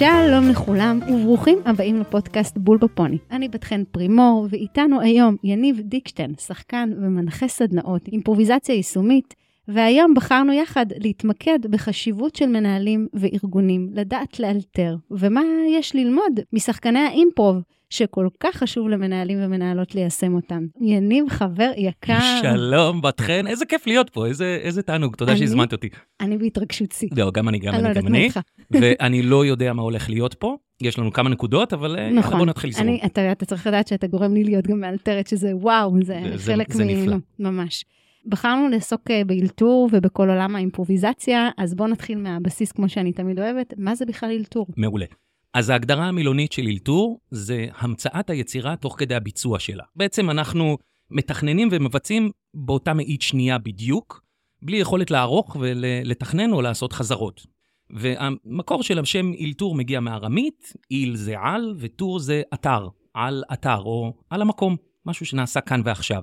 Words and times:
שלום 0.00 0.48
לכולם 0.50 1.00
וברוכים 1.08 1.58
הבאים 1.64 2.00
לפודקאסט 2.00 2.58
בול 2.58 2.78
בפוני. 2.78 3.18
אני 3.30 3.48
בת 3.48 3.64
חן 3.64 3.84
פרימור 3.84 4.46
ואיתנו 4.50 5.00
היום 5.00 5.36
יניב 5.44 5.80
דיקשטיין, 5.80 6.34
שחקן 6.38 6.90
ומנחה 6.96 7.48
סדנאות 7.48 8.08
אימפרוביזציה 8.08 8.74
יישומית, 8.74 9.34
והיום 9.68 10.14
בחרנו 10.14 10.52
יחד 10.52 10.86
להתמקד 10.96 11.58
בחשיבות 11.70 12.36
של 12.36 12.46
מנהלים 12.46 13.06
וארגונים, 13.14 13.88
לדעת 13.94 14.40
לאלתר, 14.40 14.96
ומה 15.10 15.42
יש 15.70 15.94
ללמוד 15.94 16.40
משחקני 16.52 16.98
האימפרוב. 16.98 17.56
שכל 17.90 18.28
כך 18.40 18.56
חשוב 18.56 18.88
למנהלים 18.88 19.38
ומנהלות 19.42 19.94
ליישם 19.94 20.34
אותם. 20.34 20.66
יניב, 20.80 21.24
חבר 21.28 21.70
יקר. 21.76 22.18
שלום, 22.42 23.02
בת 23.02 23.20
חן, 23.20 23.46
איזה 23.46 23.66
כיף 23.66 23.86
להיות 23.86 24.10
פה, 24.10 24.26
איזה, 24.26 24.58
איזה 24.62 24.82
תענוג, 24.82 25.16
תודה 25.16 25.36
שהזמנת 25.36 25.72
אותי. 25.72 25.88
אני 26.20 26.38
בהתרגשות 26.38 26.92
שיא. 26.92 27.08
לא, 27.16 27.30
גם 27.30 27.48
אני, 27.48 27.58
גם 27.58 27.74
אני 27.74 27.82
לא 27.82 27.92
גם 27.92 28.06
אני. 28.06 28.28
ואני 28.70 29.22
לא 29.22 29.46
יודע 29.46 29.72
מה 29.72 29.82
הולך 29.82 30.08
להיות 30.10 30.34
פה. 30.34 30.56
יש 30.82 30.98
לנו 30.98 31.12
כמה 31.12 31.28
נקודות, 31.30 31.72
אבל 31.72 31.96
אה, 31.98 32.10
נכון. 32.10 32.38
בוא 32.38 32.46
נתחיל 32.46 32.70
לזרום. 32.70 32.96
אתה, 33.06 33.32
אתה 33.32 33.44
צריך 33.46 33.66
לדעת 33.66 33.88
שאתה 33.88 34.06
גורם 34.06 34.34
לי 34.34 34.44
להיות 34.44 34.66
גם 34.66 34.80
מאלתרת, 34.80 35.26
שזה 35.26 35.56
וואו, 35.56 35.94
זה, 36.02 36.20
זה- 36.34 36.52
חלק 36.52 36.72
זה 36.72 36.84
נפלא. 36.84 37.16
ממש. 37.38 37.84
בחרנו 38.26 38.68
לעסוק 38.68 39.10
אה, 39.10 39.24
באלתור 39.24 39.88
ובכל 39.92 40.28
עולם 40.30 40.56
האימפרוביזציה, 40.56 41.48
אז 41.58 41.74
בואו 41.74 41.88
נתחיל 41.88 42.18
מהבסיס 42.18 42.72
כמו 42.72 42.88
שאני 42.88 43.12
תמיד 43.12 43.38
אוהבת. 43.38 43.74
מה 43.76 43.94
זה 43.94 44.06
בכלל 44.06 44.30
אלתור? 44.30 44.66
מעולה. 44.76 45.06
אז 45.54 45.70
ההגדרה 45.70 46.04
המילונית 46.08 46.52
של 46.52 46.66
אלתור 46.66 47.20
זה 47.30 47.66
המצאת 47.78 48.30
היצירה 48.30 48.76
תוך 48.76 48.98
כדי 48.98 49.14
הביצוע 49.14 49.58
שלה. 49.58 49.84
בעצם 49.96 50.30
אנחנו 50.30 50.78
מתכננים 51.10 51.68
ומבצעים 51.72 52.30
באותה 52.54 52.94
מאית 52.94 53.22
שנייה 53.22 53.58
בדיוק, 53.58 54.22
בלי 54.62 54.76
יכולת 54.76 55.10
לערוך 55.10 55.56
ולתכנן 55.60 56.52
או 56.52 56.62
לעשות 56.62 56.92
חזרות. 56.92 57.46
והמקור 57.90 58.82
של 58.82 58.98
השם 58.98 59.32
אלתור 59.40 59.74
מגיע 59.74 60.00
מארמית, 60.00 60.72
איל 60.90 61.16
זה 61.16 61.34
על 61.38 61.74
וטור 61.78 62.18
זה 62.18 62.42
אתר, 62.54 62.88
על 63.14 63.44
אתר 63.52 63.78
או 63.78 64.14
על 64.30 64.42
המקום, 64.42 64.76
משהו 65.06 65.26
שנעשה 65.26 65.60
כאן 65.60 65.80
ועכשיו. 65.84 66.22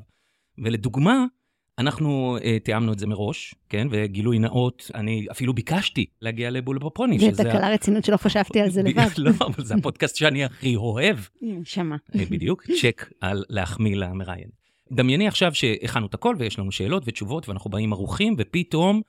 ולדוגמה, 0.57 1.25
אנחנו 1.77 2.37
uh, 2.37 2.41
תיאמנו 2.63 2.93
את 2.93 2.99
זה 2.99 3.07
מראש, 3.07 3.55
כן? 3.69 3.87
וגילוי 3.91 4.39
נאות, 4.39 4.91
אני 4.95 5.25
אפילו 5.31 5.53
ביקשתי 5.53 6.05
להגיע 6.21 6.49
לבול 6.49 6.77
בפוני, 6.77 7.19
זו 7.19 7.31
תקלה 7.31 7.69
רצינית 7.69 8.05
שלא 8.05 8.17
חשבתי 8.17 8.61
על 8.61 8.69
זה 8.69 8.83
לבד. 8.83 9.07
לא, 9.17 9.31
אבל 9.39 9.63
זה 9.63 9.75
הפודקאסט 9.75 10.15
שאני 10.15 10.45
הכי 10.45 10.75
אוהב. 10.75 11.17
שמע. 11.63 11.95
אה, 12.15 12.25
בדיוק, 12.29 12.63
צ'ק 12.81 13.09
על 13.21 13.43
להחמיא 13.49 13.95
למראיין. 13.95 14.49
דמייני 14.91 15.27
עכשיו 15.27 15.53
שהכנו 15.53 16.05
את 16.05 16.13
הכל 16.13 16.35
ויש 16.39 16.59
לנו 16.59 16.71
שאלות 16.71 17.03
ותשובות 17.05 17.49
ואנחנו 17.49 17.69
באים 17.69 17.93
ערוכים 17.93 18.35
ופתאום 18.37 19.01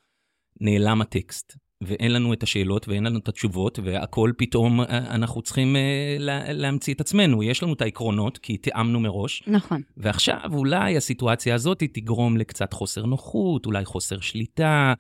נעלם 0.60 1.00
הטקסט. 1.00 1.56
ואין 1.81 2.12
לנו 2.12 2.33
את 2.33 2.43
השאלות 2.43 2.89
ואין 2.89 3.05
לנו 3.05 3.19
את 3.19 3.29
התשובות 3.29 3.79
והכל 3.84 4.33
פתאום 4.37 4.81
אה, 4.81 4.87
אנחנו 5.15 5.43
צריכים 5.43 5.77
אה, 5.77 6.17
לה, 6.19 6.53
להמציא 6.53 6.95
את 6.95 7.01
עצמנו. 7.01 7.43
יש 7.43 7.62
לנו 7.62 7.73
את 7.73 7.83
העקרונות 7.83 8.39
כי 8.39 8.57
תיאמנו 8.57 9.01
מראש, 9.01 9.43
נכון. 9.47 9.83
ועכשיו 9.97 10.41
אולי 10.53 10.97
הסיטואציה 10.97 11.55
הזאת 11.55 11.83
תגרום 11.93 12.37
לקצת 12.37 12.73
חוסר 12.73 13.06
נוחות, 13.06 13.67
אולי 13.67 13.84
חוסר 13.84 14.21
שליטה, 14.21 14.95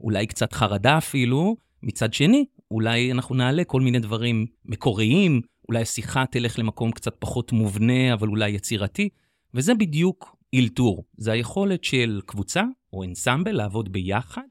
אולי 0.00 0.26
קצת 0.26 0.52
חרדה 0.52 0.98
אפילו. 0.98 1.56
מצד 1.82 2.14
שני, 2.14 2.44
אולי 2.70 3.12
אנחנו 3.12 3.34
נעלה 3.34 3.64
כל 3.64 3.80
מיני 3.80 3.98
דברים 3.98 4.46
מקוריים, 4.64 5.40
אולי 5.68 5.82
השיחה 5.82 6.24
תלך 6.30 6.58
למקום 6.58 6.90
קצת 6.90 7.16
פחות 7.18 7.52
מובנה, 7.52 8.12
אבל 8.12 8.28
אולי 8.28 8.50
יצירתי, 8.50 9.08
וזה 9.54 9.74
בדיוק 9.74 10.36
אלתור. 10.54 11.04
זה 11.16 11.32
היכולת 11.32 11.84
של 11.84 12.20
קבוצה 12.26 12.62
או 12.92 13.04
אנסמבל 13.04 13.52
לעבוד 13.52 13.92
ביחד, 13.92 14.42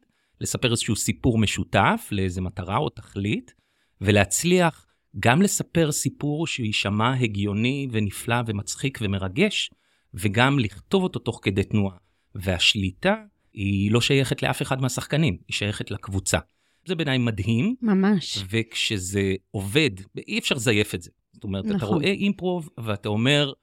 לספר 0.44 0.72
איזשהו 0.72 0.96
סיפור 0.96 1.38
משותף 1.38 2.08
לאיזה 2.12 2.42
מטרה 2.42 2.78
או 2.78 2.90
תכלית, 2.90 3.54
ולהצליח 4.02 4.86
גם 5.20 5.42
לספר 5.42 5.92
סיפור 5.92 6.48
שיישמע 6.48 7.14
הגיוני 7.14 7.88
ונפלא 7.92 8.36
ומצחיק 8.46 9.00
ומרגש, 9.02 9.72
וגם 10.14 10.60
לכתוב 10.60 11.04
אותו 11.04 11.20
תוך 11.20 11.40
כדי 11.44 11.64
תנועה. 11.64 11.98
והשליטה 12.36 13.16
היא 13.54 13.92
לא 13.92 14.02
שייכת 14.02 14.44
לאף 14.44 14.62
אחד 14.62 14.82
מהשחקנים, 14.82 15.38
היא 15.48 15.56
שייכת 15.56 15.92
לקבוצה. 15.92 16.38
זה 16.86 16.96
בעיניי 16.96 17.18
מדהים, 17.18 17.76
ממש. 17.82 18.44
וכשזה 18.50 19.34
עובד, 19.52 19.90
אי 20.28 20.40
אפשר 20.40 20.56
לזייף 20.56 20.96
את 20.96 21.02
זה. 21.02 21.12
זאת 21.34 21.44
אומרת, 21.44 21.66
אתה 21.66 21.74
נכון. 21.74 21.88
רואה 21.88 22.12
אימפרוב 22.12 22.70
ואתה 22.78 23.10
אומר, 23.10 23.54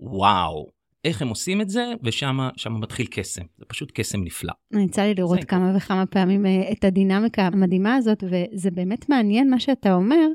וואו, 0.00 0.66
איך 1.04 1.22
הם 1.22 1.28
עושים 1.28 1.60
את 1.60 1.70
זה, 1.70 1.92
ושם 2.02 2.38
מתחיל 2.70 3.06
קסם. 3.10 3.42
זה 3.58 3.64
פשוט 3.68 3.92
קסם 3.94 4.24
נפלא. 4.24 4.52
יצא 4.74 5.02
לי 5.02 5.14
לראות 5.14 5.44
כמה 5.44 5.72
וכמה 5.76 6.06
פעמים 6.06 6.46
אה, 6.46 6.72
את 6.72 6.84
הדינמיקה 6.84 7.42
המדהימה 7.46 7.94
הזאת, 7.94 8.24
וזה 8.24 8.70
באמת 8.70 9.08
מעניין 9.08 9.50
מה 9.50 9.60
שאתה 9.60 9.94
אומר, 9.94 10.26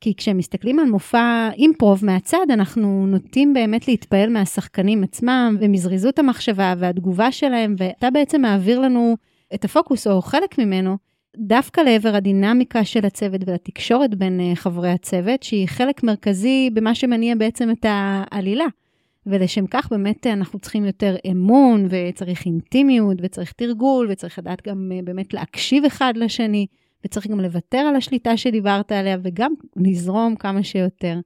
כי 0.00 0.14
כשמסתכלים 0.16 0.78
על 0.78 0.86
מופע 0.86 1.48
אימפרוב 1.56 2.04
מהצד, 2.04 2.46
אנחנו 2.50 3.06
נוטים 3.06 3.54
באמת 3.54 3.88
להתפעל 3.88 4.30
מהשחקנים 4.30 5.04
עצמם, 5.04 5.56
ומזריזות 5.60 6.18
המחשבה 6.18 6.74
והתגובה 6.78 7.32
שלהם, 7.32 7.74
ואתה 7.78 8.10
בעצם 8.10 8.40
מעביר 8.40 8.80
לנו 8.80 9.16
את 9.54 9.64
הפוקוס, 9.64 10.06
או 10.06 10.22
חלק 10.22 10.58
ממנו, 10.58 10.96
דווקא 11.36 11.80
לעבר 11.80 12.14
הדינמיקה 12.14 12.84
של 12.84 13.06
הצוות 13.06 13.40
ולתקשורת 13.46 14.14
בין 14.14 14.40
אה, 14.40 14.52
חברי 14.54 14.90
הצוות, 14.90 15.42
שהיא 15.42 15.68
חלק 15.68 16.02
מרכזי 16.02 16.70
במה 16.72 16.94
שמניע 16.94 17.34
בעצם 17.34 17.70
את 17.70 17.86
העלילה. 17.88 18.66
ולשם 19.30 19.66
כך 19.66 19.90
באמת 19.90 20.26
אנחנו 20.26 20.58
צריכים 20.58 20.84
יותר 20.84 21.16
אמון, 21.30 21.88
וצריך 21.90 22.46
אינטימיות, 22.46 23.16
וצריך 23.22 23.52
תרגול, 23.52 24.08
וצריך 24.10 24.38
לדעת 24.38 24.66
גם 24.68 24.92
אה, 24.94 25.00
באמת 25.04 25.34
להקשיב 25.34 25.84
אחד 25.84 26.12
לשני, 26.16 26.66
וצריך 27.04 27.26
גם 27.26 27.40
לוותר 27.40 27.78
על 27.78 27.96
השליטה 27.96 28.36
שדיברת 28.36 28.92
עליה, 28.92 29.16
וגם 29.22 29.52
לזרום 29.76 30.36
כמה 30.36 30.62
שיותר. 30.62 31.20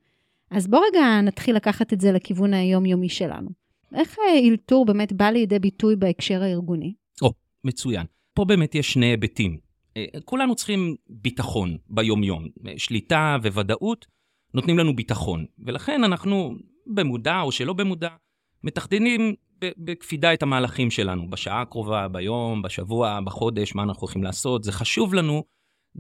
אז 0.51 0.69
בוא 0.69 0.81
רגע 0.91 1.21
נתחיל 1.23 1.57
לקחת 1.57 1.93
את 1.93 2.01
זה 2.01 2.13
לכיוון 2.13 2.55
היומיומי 2.55 3.09
שלנו. 3.09 3.51
איך 3.95 4.17
אה, 4.19 4.49
אלתור 4.49 4.87
באמת 4.87 5.13
בא 5.13 5.31
לידי 5.31 5.59
ביטוי 5.59 5.97
בהקשר 5.97 6.43
הארגוני? 6.43 6.95
מצוין. 7.65 8.07
פה 8.35 8.45
באמת 8.45 8.75
יש 8.75 8.93
שני 8.93 9.07
היבטים. 9.07 9.59
אה, 9.97 10.05
כולנו 10.25 10.55
צריכים 10.55 10.97
ביטחון 11.09 11.77
ביומיום. 11.89 12.49
אה, 12.67 12.73
שליטה 12.77 13.37
וודאות 13.43 14.07
נותנים 14.55 14.79
לנו 14.79 14.97
ביטחון, 14.97 15.45
ולכן 15.59 16.05
אנחנו, 16.05 16.55
במודע 16.87 17.41
או 17.41 17.53
שלא 17.53 17.73
במודע, 17.73 18.09
מתכננים 18.65 19.35
בקפידה 19.61 20.35
את 20.35 20.43
המהלכים 20.43 20.91
שלנו, 20.91 21.31
בשעה 21.31 21.63
הקרובה, 21.63 22.09
ביום, 22.09 22.63
בשבוע, 22.63 23.21
בחודש, 23.21 23.75
מה 23.75 23.83
אנחנו 23.83 24.01
הולכים 24.01 24.23
לעשות. 24.23 24.65
זה 24.65 24.73
חשוב 24.73 25.15
לנו 25.15 25.45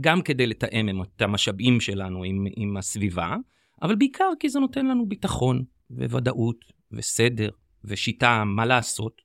גם 0.00 0.22
כדי 0.22 0.47
לתאם 0.47 1.03
את 1.03 1.22
המשאבים 1.22 1.81
שלנו 1.81 2.25
עם, 2.25 2.47
עם 2.56 2.76
הסביבה, 2.76 3.37
אבל 3.82 3.94
בעיקר 3.94 4.28
כי 4.41 4.48
זה 4.48 4.60
נותן 4.60 4.87
לנו 4.87 5.09
ביטחון 5.09 5.65
וודאות 5.91 6.65
וסדר 6.92 7.50
ושיטה 7.84 8.44
מה 8.44 8.66
לעשות, 8.66 9.22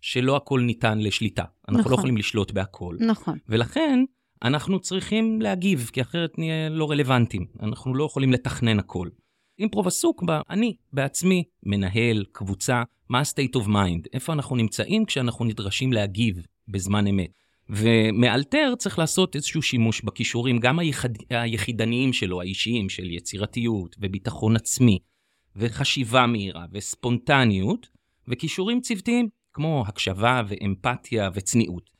שלא 0.00 0.36
הכל 0.36 0.60
ניתן 0.60 0.98
לשליטה. 0.98 1.44
אנחנו 1.68 1.80
נכון. 1.80 1.92
לא 1.92 1.96
יכולים 1.96 2.16
לשלוט 2.16 2.52
בהכל. 2.52 2.96
נכון. 3.00 3.38
ולכן 3.48 4.04
אנחנו 4.42 4.80
צריכים 4.80 5.42
להגיב, 5.42 5.90
כי 5.92 6.00
אחרת 6.00 6.38
נהיה 6.38 6.68
לא 6.68 6.90
רלוונטיים. 6.90 7.46
אנחנו 7.62 7.94
לא 7.94 8.04
יכולים 8.04 8.32
לתכנן 8.32 8.78
הכל. 8.78 9.08
אימפרוב 9.58 9.86
עסוק 9.86 10.22
בה, 10.22 10.40
אני 10.50 10.74
בעצמי 10.92 11.44
מנהל 11.62 12.24
קבוצה, 12.32 12.82
מה 13.08 13.18
ה-state 13.18 13.56
of 13.56 13.66
mind, 13.66 14.08
איפה 14.12 14.32
אנחנו 14.32 14.56
נמצאים 14.56 15.04
כשאנחנו 15.04 15.44
נדרשים 15.44 15.92
להגיב 15.92 16.46
בזמן 16.68 17.06
אמת. 17.06 17.30
ומאלתר 17.68 18.74
צריך 18.78 18.98
לעשות 18.98 19.36
איזשהו 19.36 19.62
שימוש 19.62 20.02
בכישורים, 20.02 20.58
גם 20.58 20.78
היחד... 20.78 21.08
היחידניים 21.30 22.12
שלו, 22.12 22.40
האישיים, 22.40 22.88
של 22.88 23.10
יצירתיות 23.10 23.96
וביטחון 24.00 24.56
עצמי, 24.56 24.98
וחשיבה 25.56 26.26
מהירה 26.26 26.66
וספונטניות, 26.72 27.88
וכישורים 28.28 28.80
צוותיים, 28.80 29.28
כמו 29.52 29.84
הקשבה 29.86 30.42
ואמפתיה 30.48 31.30
וצניעות. 31.34 31.90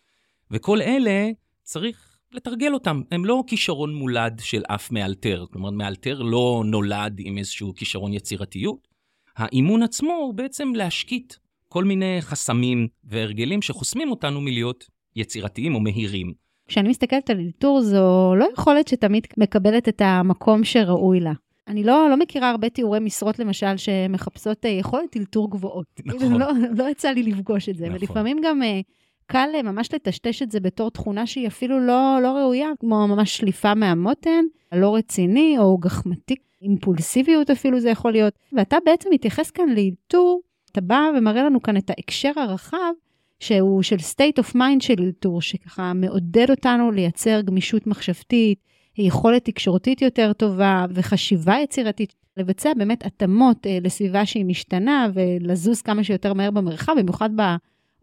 וכל 0.51 0.83
אלה 0.83 1.31
צריך 1.63 2.14
לתרגל 2.35 2.75
אותם. 2.75 3.03
הם 3.11 3.25
לא 3.25 3.45
כישרון 3.47 3.95
מולד 3.95 4.41
של 4.45 4.63
אף 4.69 4.91
מאלתר. 4.91 5.45
כלומר, 5.53 5.71
מאלתר 5.71 6.23
לא 6.23 6.63
נולד 6.67 7.17
עם 7.19 7.39
איזשהו 7.39 7.75
כישרון 7.75 8.13
יצירתיות. 8.13 8.89
האימון 9.37 9.83
עצמו 9.83 10.13
הוא 10.13 10.35
בעצם 10.35 10.73
להשקיט 10.75 11.35
כל 11.69 11.85
מיני 11.85 12.17
חסמים 12.21 12.89
והרגלים 13.05 13.63
שחוסמים 13.63 14.11
אותנו 14.11 14.41
מלהיות 14.41 14.89
יצירתיים 15.17 15.75
או 15.75 15.81
מהירים. 15.81 16.33
כשאני 16.69 16.89
מסתכלת 16.89 17.31
על 17.31 17.41
אלתור, 17.41 17.81
זו 17.81 18.35
לא 18.37 18.47
יכולת 18.53 18.89
שתמיד 18.89 19.27
מקבלת 19.39 19.89
את 19.89 20.03
המקום 20.05 20.65
שראוי 20.65 21.21
לה. 21.21 21.33
אני 21.69 21.85
לא, 21.85 22.11
לא 22.11 22.17
מכירה 22.17 22.51
הרבה 22.51 22.69
תיאורי 22.69 23.01
משרות, 23.01 23.39
למשל, 23.39 23.77
שמחפשות 23.77 24.65
אה, 24.65 24.71
יכולת 24.71 25.17
אלתור 25.17 25.51
גבוהות. 25.51 25.87
נכון. 26.05 26.33
לא, 26.41 26.47
לא 26.79 26.91
יצא 26.91 27.11
לי 27.11 27.23
לפגוש 27.23 27.69
את 27.69 27.77
זה. 27.77 27.85
נכון. 27.89 27.99
ולפעמים 28.01 28.41
גם 28.45 28.63
אה, 28.63 28.81
קל 29.27 29.49
אה, 29.55 29.63
ממש 29.63 29.95
לטשטש 29.95 30.43
את 30.43 30.51
זה 30.51 30.61
בתור 30.61 30.91
תכונה 30.91 31.27
שהיא 31.27 31.47
אפילו 31.47 31.81
לא, 31.81 32.19
לא 32.23 32.29
ראויה, 32.29 32.69
כמו 32.81 33.09
ממש 33.09 33.37
שליפה 33.37 33.75
מהמותן, 33.75 34.45
לא 34.73 34.95
רציני 34.95 35.59
או 35.59 35.79
גחמתי, 35.79 36.35
אימפולסיביות 36.63 37.51
אפילו 37.51 37.81
זה 37.81 37.91
יכול 37.91 38.13
להיות. 38.13 38.35
ואתה 38.53 38.77
בעצם 38.85 39.09
מתייחס 39.13 39.51
כאן 39.51 39.69
לאלתור, 39.69 40.41
אתה 40.73 40.81
בא 40.81 41.01
ומראה 41.17 41.43
לנו 41.43 41.63
כאן 41.63 41.77
את 41.77 41.91
ההקשר 41.91 42.33
הרחב, 42.37 42.93
שהוא 43.41 43.83
של 43.83 43.97
state 43.97 44.43
of 44.43 44.55
mind 44.55 44.81
של 44.81 44.95
אלתור, 45.01 45.43
שככה 45.43 45.93
מעודד 45.93 46.51
אותנו 46.51 46.91
לייצר 46.91 47.41
גמישות 47.41 47.87
מחשבתית, 47.87 48.59
יכולת 48.99 49.45
תקשורתית 49.45 50.03
יותר 50.03 50.33
טובה 50.33 50.87
וחשיבה 50.95 51.57
יצירתית, 51.63 52.15
לבצע 52.37 52.75
באמת 52.75 53.07
התאמות 53.07 53.67
אה, 53.67 53.79
לסביבה 53.83 54.27
שהיא 54.27 54.45
משתנה 54.45 55.09
ולזוז 55.15 55.83
כמה 55.83 56.05
שיותר 56.05 56.33
מהר 56.33 56.51
במרחב, 56.51 56.95
במיוחד 56.99 57.37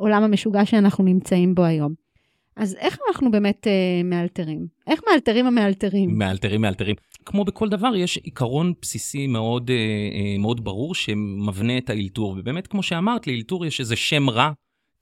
בעולם 0.01 0.23
המשוגע 0.23 0.65
שאנחנו 0.65 1.03
נמצאים 1.03 1.55
בו 1.55 1.63
היום. 1.63 1.93
אז 2.55 2.75
איך 2.79 2.97
אנחנו 3.07 3.31
באמת 3.31 3.67
אה, 3.67 4.03
מאלתרים? 4.03 4.67
איך 4.87 5.01
מאלתרים 5.09 5.45
המאלתרים? 5.47 6.17
מאלתרים, 6.17 6.61
מאלתרים. 6.61 6.95
כמו 7.25 7.45
בכל 7.45 7.69
דבר, 7.69 7.95
יש 7.95 8.17
עיקרון 8.17 8.73
בסיסי 8.81 9.27
מאוד, 9.27 9.69
אה, 9.69 9.75
אה, 9.75 10.37
מאוד 10.39 10.63
ברור 10.63 10.95
שמבנה 10.95 11.77
את 11.77 11.89
האלתור. 11.89 12.35
ובאמת, 12.37 12.67
כמו 12.67 12.83
שאמרת, 12.83 13.27
לאלתור 13.27 13.65
יש 13.65 13.79
איזה 13.79 13.95
שם 13.95 14.29
רע, 14.29 14.51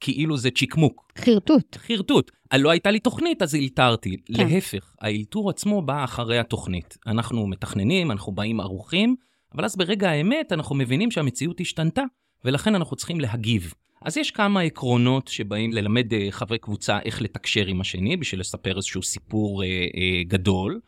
כאילו 0.00 0.36
זה 0.36 0.50
צ'יקמוק. 0.50 1.12
חרטוט. 1.18 1.76
חרטוט. 1.76 2.30
לא 2.54 2.70
הייתה 2.70 2.90
לי 2.90 2.98
תוכנית, 2.98 3.42
אז 3.42 3.54
אלתרתי. 3.54 4.16
כן. 4.16 4.48
להפך, 4.48 4.94
האלתור 5.00 5.50
עצמו 5.50 5.82
בא 5.82 6.04
אחרי 6.04 6.38
התוכנית. 6.38 6.98
אנחנו 7.06 7.46
מתכננים, 7.46 8.10
אנחנו 8.10 8.32
באים 8.32 8.60
ערוכים, 8.60 9.16
אבל 9.54 9.64
אז 9.64 9.76
ברגע 9.76 10.10
האמת 10.10 10.52
אנחנו 10.52 10.74
מבינים 10.76 11.10
שהמציאות 11.10 11.60
השתנתה, 11.60 12.02
ולכן 12.44 12.74
אנחנו 12.74 12.96
צריכים 12.96 13.20
להגיב. 13.20 13.74
אז 14.02 14.16
יש 14.16 14.30
כמה 14.30 14.60
עקרונות 14.60 15.28
שבאים 15.28 15.72
ללמד 15.72 16.14
אה, 16.14 16.26
חברי 16.30 16.58
קבוצה 16.58 16.98
איך 17.04 17.22
לתקשר 17.22 17.66
עם 17.66 17.80
השני, 17.80 18.16
בשביל 18.16 18.40
לספר 18.40 18.76
איזשהו 18.76 19.02
סיפור 19.02 19.62
אה, 19.62 19.68
אה, 19.68 20.22
גדול. 20.24 20.80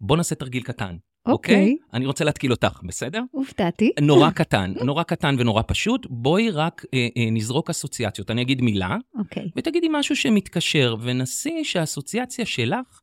בוא 0.00 0.16
נעשה 0.16 0.34
תרגיל 0.34 0.62
קטן. 0.62 0.96
אוקיי. 1.26 1.76
Okay. 1.78 1.84
Okay? 1.84 1.96
אני 1.96 2.06
רוצה 2.06 2.24
להתקיל 2.24 2.50
אותך, 2.50 2.80
בסדר? 2.84 3.22
הופתעתי. 3.30 3.90
נורא 4.00 4.30
קטן, 4.30 4.72
נורא 4.84 5.02
קטן 5.02 5.36
ונורא 5.38 5.62
פשוט. 5.66 6.06
בואי 6.10 6.50
רק 6.50 6.84
אה, 6.94 7.08
אה, 7.16 7.28
נזרוק 7.30 7.70
אסוציאציות. 7.70 8.30
אני 8.30 8.42
אגיד 8.42 8.62
מילה, 8.62 8.96
אוקיי. 9.18 9.42
Okay. 9.42 9.50
ותגידי 9.56 9.86
משהו 9.90 10.16
שמתקשר, 10.16 10.96
ונסי 11.00 11.64
שהאסוציאציה 11.64 12.46
שלך 12.46 13.00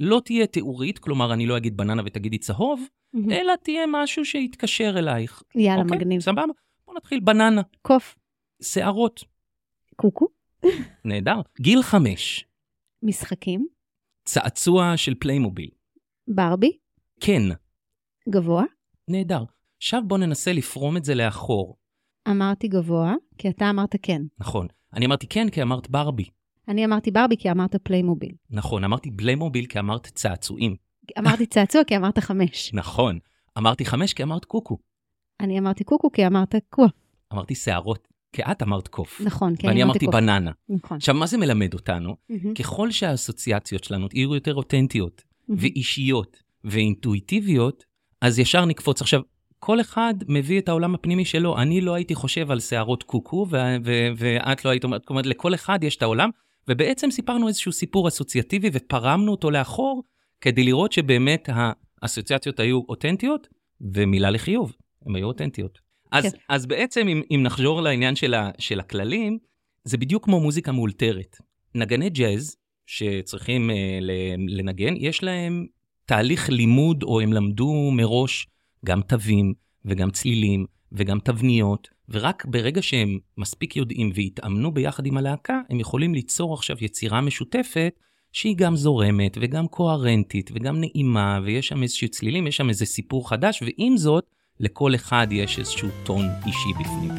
לא 0.00 0.20
תהיה 0.24 0.46
תיאורית, 0.46 0.98
כלומר, 0.98 1.32
אני 1.32 1.46
לא 1.46 1.56
אגיד 1.56 1.76
בננה 1.76 2.02
ותגידי 2.06 2.38
צהוב, 2.38 2.80
אהמ. 2.82 3.32
אלא 3.32 3.52
תהיה 3.62 3.84
משהו 3.88 4.24
שיתקשר 4.24 4.94
אלייך. 4.98 5.42
יאללה, 5.54 5.82
אוקיי? 5.82 5.98
מגניב. 5.98 6.20
סבבה? 6.20 6.42
בוא 6.86 6.94
נתחיל 6.94 7.20
בננה. 7.20 7.62
קוף. 7.82 8.14
שערות. 8.62 9.24
קוקו. 9.96 10.26
נהדר. 11.04 11.40
גיל 11.60 11.82
חמש. 11.82 12.44
משחקים. 13.02 13.66
צעצוע 14.24 14.96
של 14.96 15.14
פליימוביל. 15.14 15.70
ברבי. 16.28 16.78
כן. 17.20 17.42
גבוה. 18.28 18.64
נהדר. 19.08 19.44
עכשיו 19.76 20.02
בוא 20.06 20.18
ננסה 20.18 20.52
לפרום 20.52 20.96
את 20.96 21.04
זה 21.04 21.14
לאחור. 21.14 21.76
אמרתי 22.28 22.68
גבוה, 22.68 23.14
כי 23.38 23.48
אתה 23.48 23.70
אמרת 23.70 23.96
כן. 24.02 24.22
נכון. 24.38 24.66
אני 24.92 25.06
אמרתי 25.06 25.26
כן 25.26 25.50
כי 25.50 25.62
אמרת 25.62 25.90
ברבי. 25.90 26.24
אני 26.68 26.84
אמרתי 26.84 27.10
ברבי 27.10 27.36
כי 27.36 27.50
אמרת 27.50 27.76
פליימוביל. 27.76 28.32
נכון, 28.50 28.84
אמרתי 28.84 29.10
פליימוביל 29.16 29.66
כי 29.66 29.78
אמרת 29.78 30.06
צעצועים. 30.06 30.76
אמרתי 31.18 31.46
צעצוע 31.46 31.84
כי 31.84 31.96
אמרת 31.96 32.18
חמש. 32.18 32.70
נכון. 32.74 33.18
אמרתי 33.58 33.84
חמש 33.84 34.14
כי 34.14 34.22
אמרת 34.22 34.44
קוקו. 34.44 34.78
אני 35.40 35.58
אמרתי 35.58 35.84
קוקו 35.84 36.12
כי 36.12 36.26
אמרת 36.26 36.54
קווה. 36.70 36.88
אמרתי 37.32 37.54
שערות. 37.54 38.08
כי 38.34 38.42
את 38.42 38.62
אמרת 38.62 38.88
קוף. 38.88 39.20
נכון, 39.20 39.54
אני 39.64 39.82
אמרתי 39.82 40.06
קוף. 40.06 40.14
ואני 40.14 40.26
אמרתי 40.26 40.42
בננה. 40.42 40.50
נכון. 40.68 40.96
עכשיו, 40.96 41.14
מה 41.14 41.26
זה 41.26 41.38
מלמד 41.38 41.74
אותנו? 41.74 42.10
Mm-hmm. 42.10 42.54
ככל 42.58 42.90
שהאסוציאציות 42.90 43.84
שלנו 43.84 44.08
יהיו 44.12 44.34
יותר 44.34 44.54
אותנטיות, 44.54 45.20
mm-hmm. 45.20 45.54
ואישיות, 45.56 46.42
ואינטואיטיביות, 46.64 47.84
אז 48.20 48.38
ישר 48.38 48.64
נקפוץ. 48.64 49.00
עכשיו, 49.00 49.20
כל 49.58 49.80
אחד 49.80 50.14
מביא 50.28 50.60
את 50.60 50.68
העולם 50.68 50.94
הפנימי 50.94 51.24
שלו. 51.24 51.58
אני 51.58 51.80
לא 51.80 51.94
הייתי 51.94 52.14
חושב 52.14 52.50
על 52.50 52.60
שערות 52.60 53.02
קוקו, 53.02 53.46
ו- 53.50 53.56
ו- 53.84 54.08
ואת 54.16 54.64
לא 54.64 54.70
היית 54.70 54.84
אומרת, 54.84 55.04
כלומר, 55.04 55.22
לכל 55.24 55.54
אחד 55.54 55.84
יש 55.84 55.96
את 55.96 56.02
העולם, 56.02 56.30
ובעצם 56.68 57.10
סיפרנו 57.10 57.48
איזשהו 57.48 57.72
סיפור 57.72 58.08
אסוציאטיבי 58.08 58.70
ופרמנו 58.72 59.30
אותו 59.30 59.50
לאחור, 59.50 60.02
כדי 60.40 60.64
לראות 60.64 60.92
שבאמת 60.92 61.48
האסוציאציות 62.02 62.60
היו 62.60 62.80
אותנטיות, 62.88 63.48
ומילה 63.80 64.30
לחיוב, 64.30 64.72
הן 65.06 65.16
היו 65.16 65.26
אותנטיות. 65.26 65.83
אז, 66.14 66.24
כן. 66.24 66.38
אז 66.48 66.66
בעצם, 66.66 67.08
אם, 67.08 67.22
אם 67.30 67.42
נחזור 67.42 67.82
לעניין 67.82 68.16
של, 68.16 68.34
ה, 68.34 68.50
של 68.58 68.80
הכללים, 68.80 69.38
זה 69.84 69.96
בדיוק 69.96 70.24
כמו 70.24 70.40
מוזיקה 70.40 70.72
מאולתרת. 70.72 71.36
נגני 71.74 72.10
ג'אז, 72.10 72.56
שצריכים 72.86 73.70
uh, 73.70 73.74
לנגן, 74.48 74.94
יש 74.96 75.22
להם 75.22 75.66
תהליך 76.06 76.50
לימוד, 76.50 77.02
או 77.02 77.20
הם 77.20 77.32
למדו 77.32 77.90
מראש 77.92 78.46
גם 78.84 79.02
תווים, 79.02 79.54
וגם 79.84 80.10
צלילים, 80.10 80.66
וגם 80.92 81.18
תבניות, 81.18 81.88
ורק 82.08 82.44
ברגע 82.48 82.82
שהם 82.82 83.18
מספיק 83.38 83.76
יודעים 83.76 84.10
והתאמנו 84.14 84.74
ביחד 84.74 85.06
עם 85.06 85.16
הלהקה, 85.16 85.60
הם 85.70 85.80
יכולים 85.80 86.14
ליצור 86.14 86.54
עכשיו 86.54 86.76
יצירה 86.80 87.20
משותפת 87.20 88.00
שהיא 88.32 88.56
גם 88.56 88.76
זורמת, 88.76 89.38
וגם 89.40 89.68
קוהרנטית, 89.68 90.50
וגם 90.54 90.80
נעימה, 90.80 91.40
ויש 91.44 91.68
שם 91.68 91.82
איזשהו 91.82 92.08
צלילים, 92.08 92.46
יש 92.46 92.56
שם 92.56 92.68
איזה 92.68 92.86
סיפור 92.86 93.28
חדש, 93.28 93.62
ועם 93.62 93.96
זאת, 93.96 94.30
לכל 94.60 94.94
אחד 94.94 95.26
יש 95.30 95.58
איזשהו 95.58 95.88
טון 96.04 96.24
אישי 96.46 96.68
בפנים. 96.80 97.10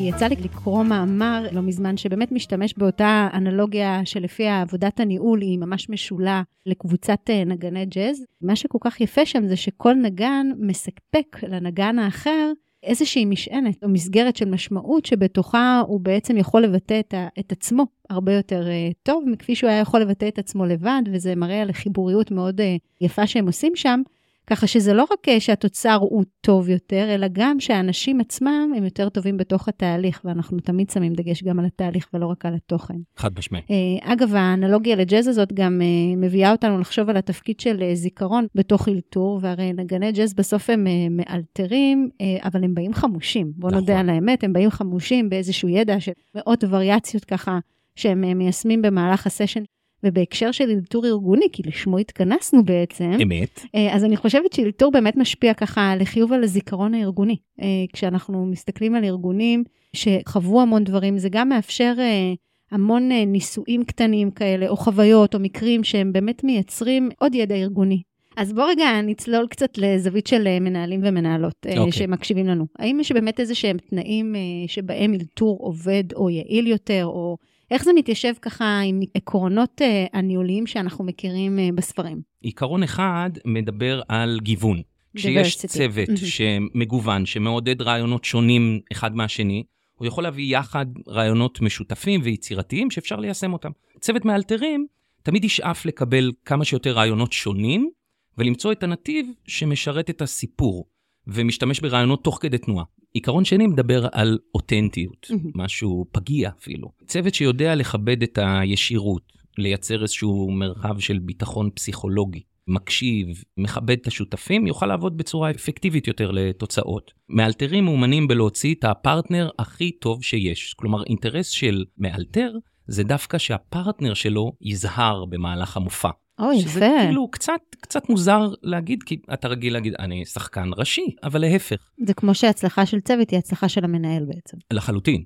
יצא 0.00 0.26
לי 0.26 0.36
לקרוא 0.36 0.82
מאמר 0.82 1.46
לא 1.52 1.62
מזמן 1.62 1.96
שבאמת 1.96 2.32
משתמש 2.32 2.74
באותה 2.76 3.28
אנלוגיה 3.34 4.00
שלפיה 4.04 4.60
עבודת 4.60 5.00
הניהול 5.00 5.40
היא 5.40 5.58
ממש 5.58 5.90
משולה 5.90 6.42
לקבוצת 6.66 7.18
אה, 7.30 7.44
נגני 7.44 7.86
ג'אז. 7.86 8.24
מה 8.42 8.56
שכל 8.56 8.78
כך 8.80 9.00
יפה 9.00 9.26
שם 9.26 9.46
זה 9.46 9.56
שכל 9.56 9.94
נגן 9.94 10.46
מספק 10.58 11.36
לנגן 11.42 11.98
האחר 11.98 12.52
איזושהי 12.82 13.24
משענת 13.24 13.84
או 13.84 13.88
מסגרת 13.88 14.36
של 14.36 14.48
משמעות 14.48 15.06
שבתוכה 15.06 15.82
הוא 15.86 16.00
בעצם 16.00 16.36
יכול 16.36 16.62
לבטא 16.62 17.00
את, 17.00 17.14
ה, 17.14 17.28
את 17.38 17.52
עצמו 17.52 17.86
הרבה 18.10 18.32
יותר 18.32 18.66
uh, 18.66 18.94
טוב 19.02 19.24
מכפי 19.26 19.54
שהוא 19.54 19.70
היה 19.70 19.80
יכול 19.80 20.00
לבטא 20.00 20.28
את 20.28 20.38
עצמו 20.38 20.66
לבד, 20.66 21.02
וזה 21.12 21.34
מראה 21.34 21.62
על 21.62 21.72
חיבוריות 21.72 22.30
מאוד 22.30 22.60
uh, 22.60 22.64
יפה 23.00 23.26
שהם 23.26 23.46
עושים 23.46 23.72
שם. 23.76 24.02
ככה 24.50 24.66
שזה 24.66 24.94
לא 24.94 25.02
רק 25.02 25.28
אה, 25.28 25.40
שהתוצר 25.40 25.98
הוא 26.00 26.24
טוב 26.40 26.68
יותר, 26.68 27.14
אלא 27.14 27.26
גם 27.32 27.60
שהאנשים 27.60 28.20
עצמם 28.20 28.72
הם 28.76 28.84
יותר 28.84 29.08
טובים 29.08 29.36
בתוך 29.36 29.68
התהליך, 29.68 30.20
ואנחנו 30.24 30.60
תמיד 30.60 30.90
שמים 30.90 31.12
דגש 31.12 31.42
גם 31.42 31.58
על 31.58 31.64
התהליך 31.64 32.08
ולא 32.14 32.26
רק 32.26 32.46
על 32.46 32.54
התוכן. 32.54 32.94
חד 33.16 33.30
משמעי. 33.38 33.60
אה, 33.70 34.12
אגב, 34.12 34.34
האנלוגיה 34.34 34.96
לג'אז 34.96 35.28
הזאת 35.28 35.52
גם 35.52 35.82
אה, 35.82 36.16
מביאה 36.16 36.52
אותנו 36.52 36.80
לחשוב 36.80 37.10
על 37.10 37.16
התפקיד 37.16 37.60
של 37.60 37.94
זיכרון 37.94 38.46
בתוך 38.54 38.88
אלתור, 38.88 39.38
והרי 39.42 39.72
נגני 39.72 40.12
ג'אז 40.12 40.34
בסוף 40.34 40.70
הם 40.70 40.86
מאלתרים, 41.10 42.08
אבל 42.42 42.64
הם 42.64 42.74
באים 42.74 42.94
חמושים. 42.94 43.52
בואו 43.56 43.70
נכון. 43.70 43.80
נודה 43.80 44.00
על 44.00 44.10
האמת, 44.10 44.44
הם 44.44 44.52
באים 44.52 44.70
חמושים 44.70 45.28
באיזשהו 45.28 45.68
ידע 45.68 46.00
של 46.00 46.12
מאות 46.34 46.64
וריאציות 46.68 47.24
ככה. 47.24 47.58
שהם 47.96 48.38
מיישמים 48.38 48.82
במהלך 48.82 49.26
הסשן 49.26 49.62
ובהקשר 50.04 50.52
של 50.52 50.70
אלתור 50.70 51.06
ארגוני, 51.06 51.46
כי 51.52 51.62
לשמו 51.66 51.98
התכנסנו 51.98 52.64
בעצם. 52.64 53.10
אמת. 53.22 53.60
אה, 53.74 53.94
אז 53.94 54.04
אני 54.04 54.16
חושבת 54.16 54.52
שאלתור 54.52 54.92
באמת 54.92 55.16
משפיע 55.16 55.54
ככה 55.54 55.96
לחיוב 55.96 56.32
על 56.32 56.44
הזיכרון 56.44 56.94
הארגוני. 56.94 57.36
אה, 57.62 57.66
כשאנחנו 57.92 58.46
מסתכלים 58.46 58.94
על 58.94 59.04
ארגונים 59.04 59.64
שחוו 59.92 60.60
המון 60.60 60.84
דברים, 60.84 61.18
זה 61.18 61.28
גם 61.28 61.48
מאפשר 61.48 61.94
אה, 61.98 62.34
המון 62.70 63.08
ניסויים 63.08 63.84
קטנים 63.84 64.30
כאלה, 64.30 64.68
או 64.68 64.76
חוויות, 64.76 65.34
או 65.34 65.40
מקרים 65.40 65.84
שהם 65.84 66.12
באמת 66.12 66.44
מייצרים 66.44 67.08
עוד 67.18 67.34
ידע 67.34 67.54
ארגוני. 67.54 68.02
אז 68.36 68.52
בוא 68.52 68.64
רגע 68.64 69.00
נצלול 69.02 69.46
קצת 69.46 69.78
לזווית 69.78 70.26
של 70.26 70.58
מנהלים 70.58 71.00
ומנהלות 71.04 71.66
okay. 71.66 71.78
אוקיי. 71.78 71.92
שמקשיבים 71.92 72.46
לנו. 72.46 72.66
האם 72.78 73.00
יש 73.00 73.12
באמת 73.12 73.40
איזה 73.40 73.54
שהם 73.54 73.76
תנאים 73.78 74.34
שבהם 74.66 75.14
אלתור 75.14 75.58
עובד 75.60 76.04
או 76.14 76.30
יעיל 76.30 76.66
יותר, 76.66 77.04
או 77.04 77.36
איך 77.70 77.84
זה 77.84 77.92
מתיישב 77.92 78.32
ככה 78.42 78.80
עם 78.80 79.00
עקרונות 79.14 79.80
uh, 79.80 79.84
הניהוליים 80.18 80.66
שאנחנו 80.66 81.04
מכירים 81.04 81.58
uh, 81.58 81.74
בספרים? 81.74 82.22
עיקרון 82.40 82.82
אחד 82.82 83.30
מדבר 83.44 84.02
על 84.08 84.38
גיוון. 84.42 84.82
כשיש 85.16 85.66
צוות 85.66 86.08
שמגוון, 86.16 87.26
שמעודד 87.26 87.82
רעיונות 87.82 88.24
שונים 88.24 88.80
אחד 88.92 89.16
מהשני, 89.16 89.64
הוא 89.94 90.06
יכול 90.06 90.24
להביא 90.24 90.58
יחד 90.58 90.86
רעיונות 91.08 91.60
משותפים 91.60 92.20
ויצירתיים 92.24 92.90
שאפשר 92.90 93.16
ליישם 93.16 93.52
אותם. 93.52 93.70
צוות 94.00 94.24
מאלתרים 94.24 94.86
תמיד 95.22 95.44
ישאף 95.44 95.86
לקבל 95.86 96.32
כמה 96.44 96.64
שיותר 96.64 96.92
רעיונות 96.92 97.32
שונים, 97.32 97.90
ולמצוא 98.38 98.72
את 98.72 98.82
הנתיב 98.82 99.26
שמשרת 99.46 100.10
את 100.10 100.22
הסיפור, 100.22 100.86
ומשתמש 101.26 101.80
ברעיונות 101.80 102.24
תוך 102.24 102.38
כדי 102.42 102.58
תנועה. 102.58 102.84
עיקרון 103.16 103.44
שני 103.44 103.66
מדבר 103.66 104.06
על 104.12 104.38
אותנטיות. 104.54 105.26
משהו 105.54 106.06
פגיע 106.12 106.50
אפילו. 106.58 106.88
צוות 107.06 107.34
שיודע 107.34 107.74
לכבד 107.74 108.22
את 108.22 108.38
הישירות, 108.42 109.32
לייצר 109.58 110.02
איזשהו 110.02 110.50
מרחב 110.50 110.98
של 110.98 111.18
ביטחון 111.18 111.70
פסיכולוגי, 111.74 112.42
מקשיב, 112.68 113.44
מכבד 113.56 113.96
את 114.00 114.06
השותפים, 114.06 114.66
יוכל 114.66 114.86
לעבוד 114.86 115.16
בצורה 115.16 115.50
אפקטיבית 115.50 116.06
יותר 116.06 116.30
לתוצאות. 116.30 117.12
מאלתרים 117.28 117.84
מאומנים 117.84 118.28
בלהוציא 118.28 118.74
את 118.74 118.84
הפרטנר 118.84 119.50
הכי 119.58 119.90
טוב 119.90 120.24
שיש. 120.24 120.74
כלומר, 120.74 121.04
אינטרס 121.04 121.48
של 121.48 121.84
מאלתר 121.98 122.52
זה 122.86 123.04
דווקא 123.04 123.38
שהפרטנר 123.38 124.14
שלו 124.14 124.52
יזהר 124.60 125.24
במהלך 125.24 125.76
המופע. 125.76 126.10
או, 126.38 126.52
יפה. 126.52 126.70
שזה 126.70 126.88
כאילו 127.06 127.30
קצת, 127.30 127.60
קצת 127.80 128.08
מוזר 128.08 128.48
להגיד, 128.62 129.02
כי 129.02 129.16
אתה 129.32 129.48
רגיל 129.48 129.72
להגיד, 129.72 129.94
אני 129.98 130.24
שחקן 130.24 130.70
ראשי, 130.76 131.06
אבל 131.22 131.40
להפך. 131.40 131.90
זה 132.06 132.14
כמו 132.14 132.34
שהצלחה 132.34 132.86
של 132.86 133.00
צוות 133.00 133.30
היא 133.30 133.38
הצלחה 133.38 133.68
של 133.68 133.84
המנהל 133.84 134.24
בעצם. 134.24 134.56
לחלוטין. 134.72 135.22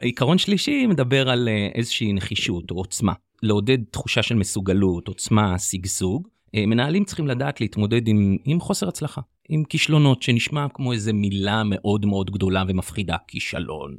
עיקרון 0.00 0.38
שלישי 0.38 0.86
מדבר 0.86 1.30
על 1.30 1.48
אה, 1.48 1.68
איזושהי 1.74 2.12
נחישות 2.12 2.70
או 2.70 2.76
עוצמה. 2.76 3.12
לעודד 3.42 3.78
תחושה 3.90 4.22
של 4.22 4.34
מסוגלות, 4.34 5.08
עוצמה, 5.08 5.58
שגשוג, 5.58 6.28
אה, 6.54 6.66
מנהלים 6.66 7.04
צריכים 7.04 7.26
לדעת 7.26 7.60
להתמודד 7.60 8.08
עם, 8.08 8.36
עם 8.44 8.60
חוסר 8.60 8.88
הצלחה, 8.88 9.20
עם 9.48 9.64
כישלונות, 9.64 10.22
שנשמע 10.22 10.66
כמו 10.74 10.92
איזו 10.92 11.14
מילה 11.14 11.62
מאוד 11.64 12.06
מאוד 12.06 12.30
גדולה 12.30 12.64
ומפחידה, 12.68 13.16
כישלון. 13.28 13.96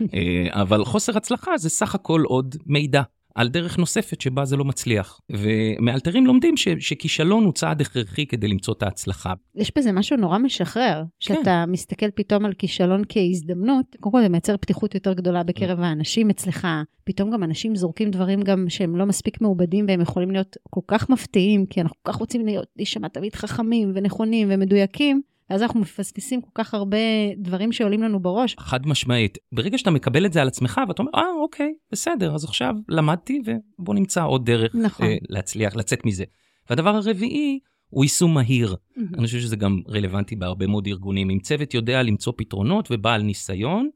אה, 0.14 0.46
אבל 0.50 0.84
חוסר 0.84 1.16
הצלחה 1.16 1.56
זה 1.56 1.70
סך 1.70 1.94
הכל 1.94 2.22
עוד 2.26 2.56
מידע. 2.66 3.02
על 3.34 3.48
דרך 3.48 3.78
נוספת 3.78 4.20
שבה 4.20 4.44
זה 4.44 4.56
לא 4.56 4.64
מצליח. 4.64 5.20
ומאלתרים 5.30 6.26
לומדים 6.26 6.56
ש, 6.56 6.68
שכישלון 6.68 7.44
הוא 7.44 7.52
צעד 7.52 7.80
הכרחי 7.80 8.26
כדי 8.26 8.48
למצוא 8.48 8.74
את 8.74 8.82
ההצלחה. 8.82 9.32
יש 9.54 9.72
בזה 9.78 9.92
משהו 9.92 10.16
נורא 10.16 10.38
משחרר, 10.38 11.02
שאתה 11.20 11.64
כן. 11.66 11.70
מסתכל 11.70 12.10
פתאום 12.10 12.44
על 12.44 12.52
כישלון 12.52 13.02
כהזדמנות, 13.08 13.86
קודם 14.00 14.12
כל 14.12 14.22
זה 14.22 14.28
מייצר 14.28 14.56
פתיחות 14.56 14.94
יותר 14.94 15.12
גדולה 15.12 15.42
בקרב 15.42 15.78
mm. 15.78 15.82
האנשים 15.82 16.30
אצלך, 16.30 16.68
פתאום 17.04 17.30
גם 17.30 17.42
אנשים 17.42 17.76
זורקים 17.76 18.10
דברים 18.10 18.42
גם 18.42 18.64
שהם 18.68 18.96
לא 18.96 19.06
מספיק 19.06 19.40
מעובדים 19.40 19.84
והם 19.88 20.00
יכולים 20.00 20.30
להיות 20.30 20.56
כל 20.70 20.80
כך 20.86 21.10
מפתיעים, 21.10 21.66
כי 21.66 21.80
אנחנו 21.80 21.96
כל 22.02 22.12
כך 22.12 22.18
רוצים 22.18 22.46
להיות, 22.46 22.66
להישמע 22.76 23.08
תמיד 23.08 23.34
חכמים 23.34 23.92
ונכונים 23.94 24.48
ומדויקים. 24.50 25.22
ואז 25.50 25.62
אנחנו 25.62 25.80
מפספסים 25.80 26.40
כל 26.40 26.50
כך 26.54 26.74
הרבה 26.74 26.98
דברים 27.36 27.72
שעולים 27.72 28.02
לנו 28.02 28.20
בראש. 28.20 28.56
חד 28.58 28.86
משמעית. 28.86 29.38
ברגע 29.52 29.78
שאתה 29.78 29.90
מקבל 29.90 30.26
את 30.26 30.32
זה 30.32 30.42
על 30.42 30.48
עצמך, 30.48 30.80
ואתה 30.88 31.02
אומר, 31.02 31.12
אה, 31.14 31.22
אוקיי, 31.42 31.74
בסדר, 31.92 32.34
אז 32.34 32.44
עכשיו 32.44 32.74
למדתי, 32.88 33.40
ובוא 33.78 33.94
נמצא 33.94 34.24
עוד 34.24 34.46
דרך 34.46 34.74
נכון. 34.74 35.06
אה, 35.06 35.16
להצליח, 35.28 35.76
לצאת 35.76 36.06
מזה. 36.06 36.24
והדבר 36.70 36.90
הרביעי, 36.90 37.58
הוא 37.88 38.04
יישום 38.04 38.34
מהיר. 38.34 38.74
Mm-hmm. 38.74 39.00
אני 39.18 39.26
חושב 39.26 39.40
שזה 39.40 39.56
גם 39.56 39.80
רלוונטי 39.88 40.36
בהרבה 40.36 40.66
מאוד 40.66 40.86
ארגונים. 40.86 41.30
אם 41.30 41.38
צוות 41.38 41.74
יודע 41.74 42.02
למצוא 42.02 42.32
פתרונות 42.36 42.88
ובעל 42.90 43.22
ניסיון, 43.22 43.90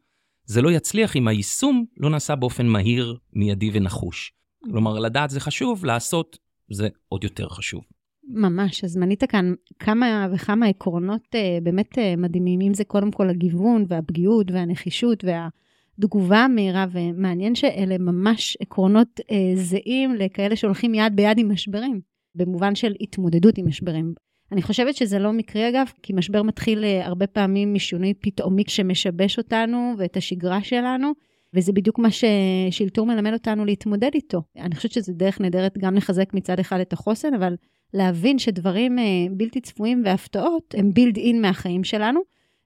זה 0.44 0.62
לא 0.62 0.70
יצליח 0.70 1.16
אם 1.16 1.28
היישום 1.28 1.84
לא 1.96 2.10
נעשה 2.10 2.36
באופן 2.36 2.66
מהיר, 2.66 3.16
מיידי 3.32 3.70
ונחוש. 3.72 4.32
Mm-hmm. 4.32 4.70
כלומר, 4.70 4.98
לדעת 4.98 5.30
זה 5.30 5.40
חשוב, 5.40 5.84
לעשות 5.84 6.38
זה 6.70 6.88
עוד 7.08 7.24
יותר 7.24 7.48
חשוב. 7.48 7.82
ממש, 8.28 8.84
אז 8.84 8.96
מנית 8.96 9.24
כאן 9.24 9.54
כמה 9.78 10.28
וכמה 10.32 10.66
עקרונות 10.66 11.34
uh, 11.34 11.62
באמת 11.62 11.98
uh, 11.98 12.00
מדהימים, 12.16 12.60
אם 12.60 12.74
זה 12.74 12.84
קודם 12.84 13.10
כל 13.10 13.30
הגיוון 13.30 13.84
והפגיעות 13.88 14.50
והנחישות 14.50 15.24
והתגובה 15.24 16.38
המהירה, 16.38 16.86
ומעניין 16.92 17.54
שאלה 17.54 17.98
ממש 17.98 18.56
עקרונות 18.60 19.20
uh, 19.20 19.34
זהים 19.54 20.14
לכאלה 20.14 20.56
שהולכים 20.56 20.94
יד 20.94 21.16
ביד 21.16 21.38
עם 21.38 21.52
משברים, 21.52 22.00
במובן 22.34 22.74
של 22.74 22.94
התמודדות 23.00 23.58
עם 23.58 23.68
משברים. 23.68 24.14
אני 24.52 24.62
חושבת 24.62 24.96
שזה 24.96 25.18
לא 25.18 25.32
מקרי 25.32 25.68
אגב, 25.68 25.86
כי 26.02 26.12
משבר 26.12 26.42
מתחיל 26.42 26.84
uh, 26.84 27.06
הרבה 27.06 27.26
פעמים 27.26 27.74
משינוי 27.74 28.14
פתאומי 28.20 28.62
שמשבש 28.68 29.38
אותנו 29.38 29.94
ואת 29.98 30.16
השגרה 30.16 30.62
שלנו. 30.62 31.12
וזה 31.54 31.72
בדיוק 31.72 31.98
מה 31.98 32.08
ששילטור 32.10 33.06
מלמד 33.06 33.32
אותנו 33.32 33.64
להתמודד 33.64 34.10
איתו. 34.14 34.42
אני 34.56 34.74
חושבת 34.74 34.92
שזו 34.92 35.12
דרך 35.16 35.40
נהדרת 35.40 35.78
גם 35.78 35.94
לחזק 35.94 36.34
מצד 36.34 36.60
אחד 36.60 36.80
את 36.80 36.92
החוסן, 36.92 37.34
אבל 37.34 37.56
להבין 37.96 38.38
שדברים 38.38 38.98
אה, 38.98 39.04
בלתי 39.30 39.60
צפויים 39.60 40.02
והפתעות 40.04 40.74
הם 40.78 40.92
בילד 40.92 41.16
אין 41.16 41.42
מהחיים 41.42 41.84
שלנו. 41.84 42.20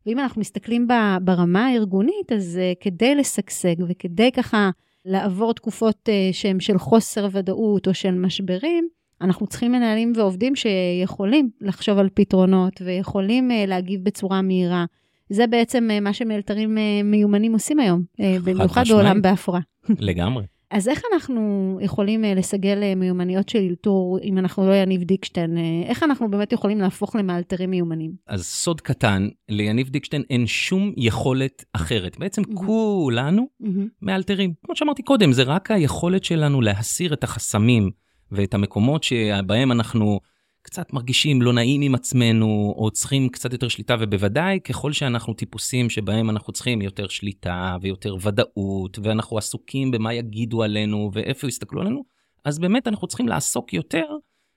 ואם 0.06 0.18
אנחנו 0.18 0.40
מסתכלים 0.40 0.88
ברמה 1.22 1.66
הארגונית, 1.66 2.32
אז 2.32 2.58
אה, 2.62 2.72
כדי 2.80 3.14
לשגשג 3.14 3.74
וכדי 3.88 4.32
ככה 4.32 4.70
לעבור 5.04 5.54
תקופות 5.54 6.08
אה, 6.08 6.28
שהן 6.32 6.60
של 6.60 6.78
חוסר 6.78 7.28
ודאות 7.32 7.88
או 7.88 7.94
של 7.94 8.14
משברים, 8.14 8.88
אנחנו 9.20 9.46
צריכים 9.46 9.72
מנהלים 9.72 10.12
ועובדים 10.16 10.56
שיכולים 10.56 11.50
לחשוב 11.60 11.98
על 11.98 12.08
פתרונות 12.14 12.82
ויכולים 12.84 13.50
להגיב 13.66 14.04
בצורה 14.04 14.42
מהירה. 14.42 14.84
זה 15.28 15.46
בעצם 15.46 15.88
מה 16.02 16.12
שמאלתרים 16.12 16.78
מיומנים 17.04 17.52
עושים 17.52 17.80
היום, 17.80 18.02
במיוחד 18.44 18.82
בעולם 18.88 19.22
בהפרעה. 19.22 19.60
לגמרי. 19.88 20.44
אז 20.70 20.88
איך 20.88 21.02
אנחנו 21.12 21.78
יכולים 21.82 22.24
אה, 22.24 22.34
לסגל 22.34 22.82
אה, 22.82 22.94
מיומנויות 22.94 23.48
של 23.48 23.58
אלתור, 23.58 24.18
אם 24.22 24.38
אנחנו 24.38 24.68
לא 24.68 24.74
יניב 24.74 25.02
דיקשטיין? 25.02 25.58
אה, 25.58 25.62
איך 25.86 26.02
אנחנו 26.02 26.30
באמת 26.30 26.52
יכולים 26.52 26.78
להפוך 26.78 27.16
למאלתרים 27.16 27.70
מיומנים? 27.70 28.12
אז 28.26 28.46
סוד 28.46 28.80
קטן, 28.80 29.28
ליניב 29.48 29.88
דיקשטיין 29.88 30.22
אין 30.30 30.46
שום 30.46 30.92
יכולת 30.96 31.64
אחרת. 31.72 32.18
בעצם 32.18 32.42
mm-hmm. 32.42 32.56
כולנו 32.66 33.46
mm-hmm. 33.62 33.66
מאלתרים. 34.02 34.52
כמו 34.64 34.76
שאמרתי 34.76 35.02
קודם, 35.02 35.32
זה 35.32 35.42
רק 35.42 35.70
היכולת 35.70 36.24
שלנו 36.24 36.60
להסיר 36.60 37.12
את 37.12 37.24
החסמים 37.24 37.90
ואת 38.32 38.54
המקומות 38.54 39.02
שבהם 39.02 39.72
אנחנו 39.72 40.20
קצת 40.62 40.92
מרגישים 40.92 41.42
לא 41.42 41.52
נעים 41.52 41.82
עם 41.82 41.94
עצמנו, 41.94 42.74
או 42.76 42.90
צריכים 42.90 43.28
קצת 43.28 43.52
יותר 43.52 43.68
שליטה, 43.68 43.96
ובוודאי 44.00 44.60
ככל 44.64 44.92
שאנחנו 44.92 45.34
טיפוסים 45.34 45.90
שבהם 45.90 46.30
אנחנו 46.30 46.52
צריכים 46.52 46.82
יותר 46.82 47.08
שליטה 47.08 47.76
ויותר 47.82 48.16
ודאות, 48.22 48.98
ואנחנו 49.02 49.38
עסוקים 49.38 49.90
במה 49.90 50.14
יגידו 50.14 50.62
עלינו 50.62 51.10
ואיפה 51.14 51.46
יסתכלו 51.46 51.80
עלינו, 51.80 52.04
אז 52.44 52.58
באמת 52.58 52.88
אנחנו 52.88 53.06
צריכים 53.06 53.28
לעסוק 53.28 53.72
יותר 53.72 54.06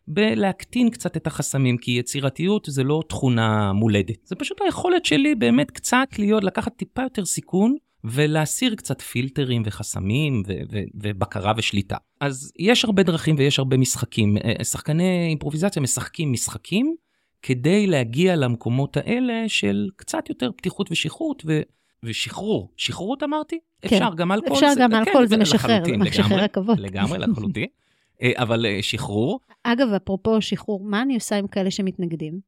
בלהקטין 0.08 0.90
קצת 0.90 1.18
את 1.18 1.28
החסמים, 1.28 1.78
כי 1.78 1.92
יצירתיות 1.92 2.68
זה 2.70 2.84
לא 2.84 3.04
תכונה 3.10 3.74
מולדת. 3.74 4.26
זה 4.26 4.36
פשוט 4.36 4.62
היכולת 4.62 5.06
שלי 5.06 5.36
באמת 5.36 5.72
קצת 5.72 6.08
להיות, 6.18 6.44
לקחת 6.44 6.76
טיפה 6.76 7.02
יותר 7.02 7.26
סיכון, 7.26 7.76
ולהסיר 8.04 8.76
קצת 8.76 9.02
פילטרים 9.02 9.62
וחסמים 9.66 10.44
ו- 10.48 10.54
ו- 10.72 10.84
ובקרה 10.96 11.54
ושליטה. 11.58 11.98
אז 12.26 12.52
יש 12.60 12.86
הרבה 12.86 13.04
דרכים 13.04 13.36
ויש 13.38 13.60
הרבה 13.60 13.78
משחקים. 13.78 14.38
אה, 14.38 14.64
שחקני 14.64 15.28
אימפרוביזציה 15.30 15.82
משחקים 15.82 16.32
משחקים 16.32 16.96
כדי 17.42 17.88
להגיע 17.88 18.36
למקומות 18.36 18.98
האלה 18.98 19.44
של 19.48 19.90
קצת 19.96 20.30
יותר 20.30 20.52
פתיחות 20.58 20.92
ושכרות 20.92 21.44
ו... 21.46 21.62
ושחרור. 22.04 22.70
שחררות 22.78 23.24
אמרתי? 23.24 23.60
כן. 23.82 23.96
אפשר 23.96 24.16
גם 24.16 24.32
אלכוהול. 24.32 24.54
אפשר 24.54 24.74
גם 24.80 24.94
אלכוהול, 24.94 25.28
זה 25.28 25.38
משחרר, 25.38 25.84
זה 25.86 25.98
משחרר 25.98 26.44
עכבות. 26.44 26.80
לגמרי, 26.80 27.20
לחלוטין. 27.20 27.66
אה, 28.22 28.32
אבל 28.36 28.66
אה, 28.66 28.80
שחרור. 28.82 29.40
אגב, 29.64 29.88
אפרופו 29.88 30.42
שחרור, 30.42 30.84
מה 30.84 31.02
אני 31.02 31.16
עושה 31.16 31.36
עם 31.36 31.48
כאלה 31.48 31.72
שמתנגדים? 31.72 32.40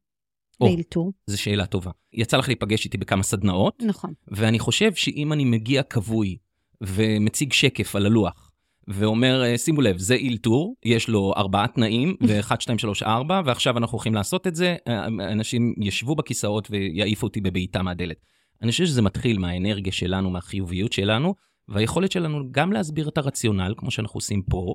באלתור? 0.60 1.12
זו 1.26 1.42
שאלה 1.42 1.66
טובה. 1.66 1.90
יצא 2.12 2.36
לך 2.36 2.48
להיפגש 2.48 2.84
איתי 2.84 2.98
בכמה 2.98 3.22
סדנאות. 3.22 3.82
נכון. 3.86 4.12
ואני 4.28 4.58
חושב 4.58 4.94
שאם 4.94 5.32
אני 5.32 5.44
מגיע 5.44 5.82
כבוי 5.82 6.36
ומציג 6.80 7.52
שקף 7.52 7.96
על 7.96 8.06
הלוח, 8.06 8.45
ואומר, 8.88 9.44
אה, 9.44 9.58
שימו 9.58 9.80
לב, 9.80 9.98
זה 9.98 10.14
אלתור, 10.14 10.76
יש 10.84 11.08
לו 11.08 11.32
ארבעה 11.36 11.68
תנאים, 11.68 12.16
ו-1, 12.28 12.60
2, 12.60 12.78
3, 12.78 13.02
4, 13.02 13.40
ועכשיו 13.44 13.78
אנחנו 13.78 13.94
הולכים 13.94 14.14
לעשות 14.14 14.46
את 14.46 14.54
זה, 14.54 14.76
אה, 14.88 15.06
אנשים 15.06 15.74
ישבו 15.80 16.14
בכיסאות 16.14 16.68
ויעיפו 16.70 17.26
אותי 17.26 17.40
בבעיטה 17.40 17.82
מהדלת. 17.82 18.16
אני 18.62 18.70
חושב 18.70 18.86
שזה 18.86 19.02
מתחיל 19.02 19.38
מהאנרגיה 19.38 19.92
שלנו, 19.92 20.30
מהחיוביות 20.30 20.92
שלנו, 20.92 21.34
והיכולת 21.68 22.12
שלנו 22.12 22.44
גם 22.50 22.72
להסביר 22.72 23.08
את 23.08 23.18
הרציונל, 23.18 23.74
כמו 23.76 23.90
שאנחנו 23.90 24.18
עושים 24.18 24.42
פה, 24.42 24.74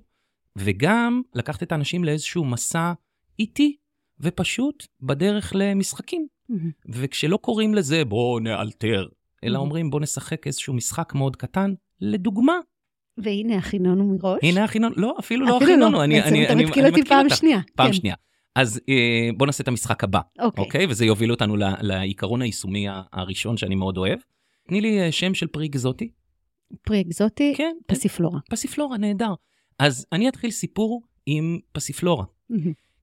וגם 0.55 1.21
לקחת 1.35 1.63
את 1.63 1.71
האנשים 1.71 2.03
לאיזשהו 2.03 2.45
מסע 2.45 2.93
איטי 3.39 3.75
ופשוט 4.19 4.87
בדרך 5.01 5.51
למשחקים. 5.55 6.27
Mm-hmm. 6.51 6.55
וכשלא 6.89 7.37
קוראים 7.37 7.73
לזה 7.73 8.05
בואו 8.05 8.39
נאלתר, 8.39 9.07
אלא 9.43 9.57
mm-hmm. 9.57 9.61
אומרים 9.61 9.89
בואו 9.89 10.03
נשחק 10.03 10.47
איזשהו 10.47 10.73
משחק 10.73 11.13
מאוד 11.15 11.35
קטן, 11.35 11.73
לדוגמה. 12.01 12.53
והנה 13.23 13.57
הכינונו 13.57 14.05
מראש. 14.05 14.39
הנה 14.43 14.63
הכינונו, 14.63 14.95
לא, 14.97 15.15
אפילו 15.19 15.45
לא 15.45 15.57
הכינונו. 15.57 15.91
לא, 15.91 16.03
אני, 16.03 16.21
אני, 16.21 16.45
אתה 16.45 16.53
אני, 16.53 16.65
מתקיל 16.65 16.87
אותי 16.87 17.03
פעם 17.05 17.29
שנייה. 17.29 17.59
פעם 17.75 17.87
כן. 17.87 17.93
שנייה. 17.93 18.15
אז 18.55 18.81
אה, 18.89 19.29
בואו 19.37 19.45
נעשה 19.45 19.63
את 19.63 19.67
המשחק 19.67 20.03
הבא, 20.03 20.19
אוקיי? 20.39 20.63
אוקיי? 20.63 20.85
וזה 20.89 21.05
יוביל 21.05 21.31
אותנו 21.31 21.57
ל, 21.57 21.63
לעיקרון 21.81 22.41
היישומי 22.41 22.85
הראשון 23.13 23.57
שאני 23.57 23.75
מאוד 23.75 23.97
אוהב. 23.97 24.19
תני 24.67 24.81
לי 24.81 25.01
אה, 25.01 25.11
שם 25.11 25.33
של 25.33 25.47
פרי 25.47 25.67
אקזוטי. 25.67 26.11
פרי 26.81 27.01
אקזוטי? 27.01 27.53
כן. 27.57 27.75
פסיפלורה. 27.87 28.39
פסיפלורה, 28.49 28.97
נהדר. 28.97 29.33
אז 29.79 30.05
אני 30.11 30.29
אתחיל 30.29 30.51
סיפור 30.51 31.01
עם 31.25 31.59
פסיפלורה. 31.71 32.25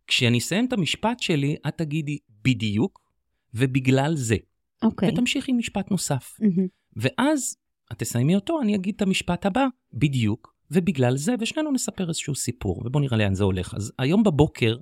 כשאני 0.07 0.39
אסיים 0.39 0.65
את 0.65 0.73
המשפט 0.73 1.21
שלי, 1.21 1.57
את 1.69 1.79
תגידי 1.79 2.19
בדיוק, 2.45 3.01
ובגלל 3.55 4.17
זה. 4.17 4.37
אוקיי. 4.83 5.09
ותמשיכי 5.09 5.53
עם 5.53 5.59
משפט 5.59 5.91
נוסף. 5.91 6.39
ואז 6.97 7.57
את 7.92 7.99
תסיימי 7.99 8.35
אותו, 8.35 8.61
אני 8.61 8.75
אגיד 8.75 8.95
את 8.95 9.02
המשפט 9.02 9.47
הבא, 9.47 9.66
בדיוק, 9.92 10.54
ובגלל 10.71 11.16
זה, 11.16 11.35
ושנינו 11.40 11.73
נספר 11.73 12.09
איזשהו 12.09 12.35
סיפור, 12.35 12.83
ובואו 12.87 13.02
נראה 13.02 13.16
לאן 13.16 13.35
זה 13.35 13.45
הולך. 13.45 13.75
אז 13.75 13.92
היום 13.99 14.23
בבוקר 14.23 14.76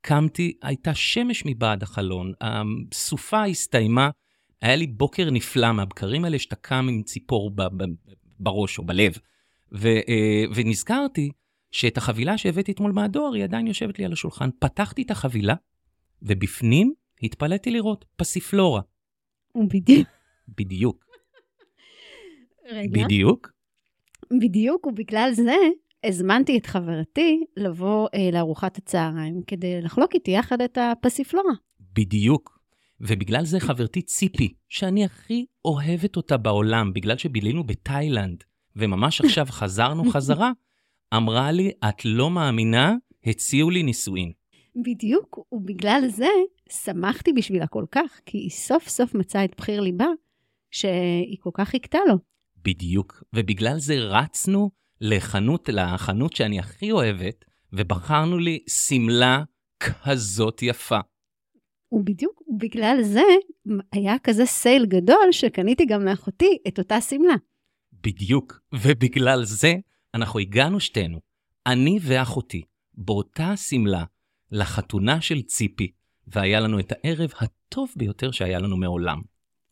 קמתי, 0.00 0.52
הייתה 0.62 0.94
שמש 0.94 1.42
מבעד 1.46 1.82
החלון, 1.82 2.32
הסופה 2.40 3.44
הסתיימה, 3.44 4.10
היה 4.62 4.76
לי 4.76 4.86
בוקר 4.86 5.30
נפלא 5.30 5.72
מהבקרים 5.72 6.24
האלה 6.24 6.38
שאתה 6.38 6.56
קם 6.56 6.86
עם 6.88 7.02
ציפור 7.02 7.50
ב- 7.50 7.62
ב- 7.62 7.94
בראש 8.38 8.78
או 8.78 8.84
בלב. 8.84 9.12
ו- 9.72 9.88
אה, 10.08 10.44
ונזכרתי 10.54 11.30
שאת 11.70 11.96
החבילה 11.96 12.38
שהבאתי 12.38 12.72
אתמול 12.72 12.92
מהדואר, 12.92 13.32
היא 13.32 13.44
עדיין 13.44 13.66
יושבת 13.66 13.98
לי 13.98 14.04
על 14.04 14.12
השולחן. 14.12 14.50
פתחתי 14.58 15.02
את 15.02 15.10
החבילה, 15.10 15.54
ובפנים 16.22 16.92
התפלאתי 17.22 17.70
לראות 17.70 18.04
פסיפלורה. 18.16 18.80
בדיוק. 19.68 20.08
בדיוק. 20.48 21.09
רגע. 22.72 23.04
בדיוק. 23.04 23.52
בדיוק, 24.40 24.86
ובגלל 24.86 25.30
זה 25.32 25.56
הזמנתי 26.04 26.58
את 26.58 26.66
חברתי 26.66 27.44
לבוא 27.56 28.08
אה, 28.14 28.30
לארוחת 28.32 28.76
הצהריים 28.76 29.42
כדי 29.46 29.82
לחלוק 29.82 30.14
איתי 30.14 30.30
יחד 30.30 30.60
את 30.60 30.78
הפסיפלורה. 30.80 31.52
בדיוק. 31.92 32.60
ובגלל 33.00 33.44
זה 33.44 33.60
חברתי 33.60 34.02
ציפי, 34.02 34.54
שאני 34.68 35.04
הכי 35.04 35.46
אוהבת 35.64 36.16
אותה 36.16 36.36
בעולם, 36.36 36.92
בגלל 36.92 37.16
שבילינו 37.16 37.64
בתאילנד, 37.64 38.44
וממש 38.76 39.20
עכשיו 39.24 39.46
חזרנו 39.50 40.10
חזרה, 40.10 40.52
אמרה 41.16 41.52
לי, 41.52 41.70
את 41.88 42.04
לא 42.04 42.30
מאמינה, 42.30 42.94
הציעו 43.26 43.70
לי 43.70 43.82
נישואין. 43.82 44.32
בדיוק, 44.84 45.38
ובגלל 45.52 46.02
זה 46.08 46.28
שמחתי 46.70 47.32
בשבילה 47.32 47.66
כל 47.66 47.84
כך, 47.92 48.20
כי 48.26 48.38
היא 48.38 48.50
סוף 48.50 48.88
סוף 48.88 49.14
מצאה 49.14 49.44
את 49.44 49.54
בחיר 49.58 49.80
ליבה, 49.80 50.08
שהיא 50.70 51.36
כל 51.40 51.50
כך 51.54 51.68
חיכתה 51.68 51.98
לו. 52.08 52.14
בדיוק, 52.64 53.22
ובגלל 53.32 53.78
זה 53.78 53.94
רצנו 53.98 54.70
לחנות, 55.00 55.68
לחנות 55.68 56.32
שאני 56.32 56.58
הכי 56.58 56.92
אוהבת, 56.92 57.44
ובחרנו 57.72 58.38
לי 58.38 58.58
שמלה 58.68 59.42
כזאת 59.80 60.62
יפה. 60.62 60.98
ובדיוק 61.92 62.42
בגלל 62.58 63.02
זה 63.02 63.22
היה 63.92 64.14
כזה 64.24 64.46
סייל 64.46 64.86
גדול 64.86 65.32
שקניתי 65.32 65.86
גם 65.86 66.04
לאחותי 66.04 66.58
את 66.68 66.78
אותה 66.78 67.00
שמלה. 67.00 67.34
בדיוק, 67.92 68.60
ובגלל 68.72 69.44
זה 69.44 69.74
אנחנו 70.14 70.38
הגענו 70.38 70.80
שתינו, 70.80 71.20
אני 71.66 71.98
ואחותי, 72.02 72.62
באותה 72.94 73.56
שמלה, 73.56 74.04
לחתונה 74.50 75.20
של 75.20 75.42
ציפי, 75.42 75.92
והיה 76.26 76.60
לנו 76.60 76.80
את 76.80 76.92
הערב 76.92 77.30
הטוב 77.40 77.92
ביותר 77.96 78.30
שהיה 78.30 78.58
לנו 78.58 78.76
מעולם. 78.76 79.20